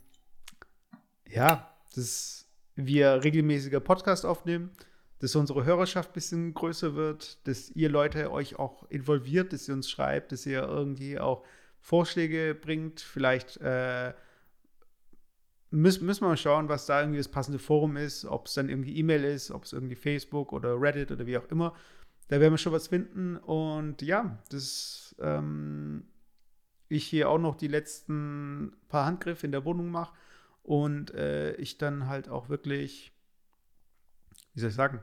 [1.28, 2.45] ja, dass
[2.76, 4.72] wir regelmäßiger Podcast aufnehmen,
[5.20, 9.74] dass unsere Hörerschaft ein bisschen größer wird, dass ihr Leute euch auch involviert, dass ihr
[9.74, 11.43] uns schreibt, dass ihr irgendwie auch
[11.82, 13.02] Vorschläge bringt.
[13.02, 14.14] Vielleicht äh,
[15.72, 18.70] müssen, müssen wir mal schauen, was da irgendwie das passende Forum ist, ob es dann
[18.70, 21.76] irgendwie E-Mail ist, ob es irgendwie Facebook oder Reddit oder wie auch immer.
[22.28, 23.38] Da werden wir schon was finden.
[23.38, 26.05] Und ja, das ähm,
[26.89, 30.13] ich hier auch noch die letzten paar Handgriffe in der Wohnung mache
[30.63, 33.11] und äh, ich dann halt auch wirklich,
[34.53, 35.01] wie soll ich sagen,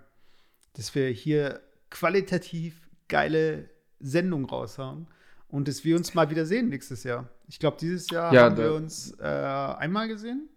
[0.74, 1.60] dass wir hier
[1.90, 5.06] qualitativ geile Sendungen raushauen
[5.48, 7.28] und dass wir uns mal wieder sehen nächstes Jahr.
[7.48, 10.48] Ich glaube, dieses Jahr ja, haben wir uns äh, einmal gesehen.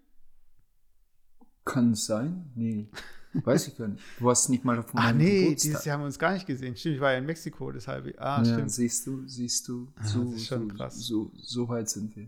[1.69, 2.45] Kann es sein?
[2.55, 2.87] Nee.
[3.33, 4.03] Weiß ich gar nicht.
[4.17, 5.69] Du hast nicht mal auf meinem Ach nee, Geburtstag.
[5.69, 6.75] dieses Jahr haben wir uns gar nicht gesehen.
[6.75, 8.15] Stimmt, ich war ja in Mexiko, deshalb.
[8.17, 8.71] Ah, ja, stimmt.
[8.71, 10.95] Siehst du, siehst du, ah, so, das ist schon so, krass.
[10.95, 12.27] So, so weit sind wir.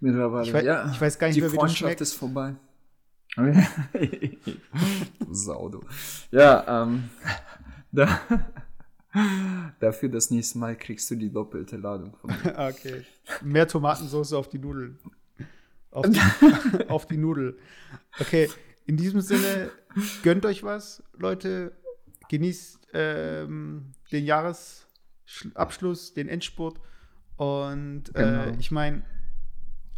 [0.00, 0.46] Mittlerweile.
[0.46, 2.56] Ich weiß, ja, ich weiß gar nicht, die Freundschaft ist vorbei.
[5.30, 5.82] Sau, du.
[6.30, 7.04] Ja, ähm,
[7.92, 8.20] da,
[9.80, 12.58] dafür das nächste Mal kriegst du die doppelte Ladung von mir.
[12.68, 13.04] okay.
[13.42, 14.98] Mehr Tomatensauce auf die Nudeln.
[15.92, 16.20] Auf die,
[16.88, 17.58] auf die Nudel.
[18.18, 18.50] Okay,
[18.86, 19.70] in diesem Sinne,
[20.22, 21.72] gönnt euch was, Leute.
[22.28, 26.80] Genießt ähm, den Jahresabschluss, den Endspurt.
[27.36, 28.56] Und äh, genau.
[28.58, 29.02] ich meine,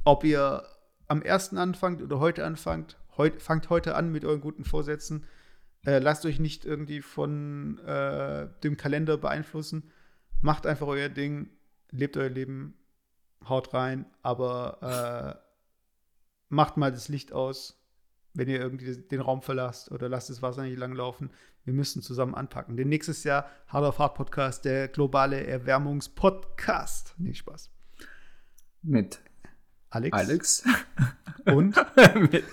[0.05, 0.65] ob ihr
[1.07, 5.27] am ersten anfangt oder heute anfangt, heut, fangt heute an mit euren guten Vorsätzen.
[5.87, 9.91] Äh, lasst euch nicht irgendwie von äh, dem Kalender beeinflussen.
[10.41, 11.51] Macht einfach euer Ding,
[11.91, 12.75] lebt euer Leben,
[13.49, 15.44] haut rein, aber äh,
[16.49, 17.81] macht mal das Licht aus,
[18.35, 21.31] wenn ihr irgendwie den Raum verlasst oder lasst das Wasser nicht lang laufen.
[21.65, 22.77] Wir müssen zusammen anpacken.
[22.77, 27.15] Denn nächstes Jahr Hard of Hard Podcast, der globale Erwärmungspodcast.
[27.19, 27.71] Nee, Spaß.
[28.83, 29.21] Mit
[29.91, 30.17] Alex.
[30.17, 30.65] Alex.
[31.47, 31.77] Und?
[32.31, 32.45] mit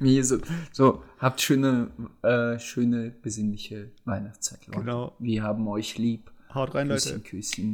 [0.00, 0.38] mir so,
[0.72, 1.90] so, habt schöne,
[2.22, 4.80] äh, schöne, besinnliche Weihnachtszeit, Leute.
[4.80, 5.16] Genau.
[5.18, 6.30] Wir haben euch lieb.
[6.52, 7.24] Haut rein, Küsschen, Leute.
[7.24, 7.72] Küsschen.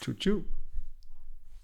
[0.00, 0.44] Tschu, tschu.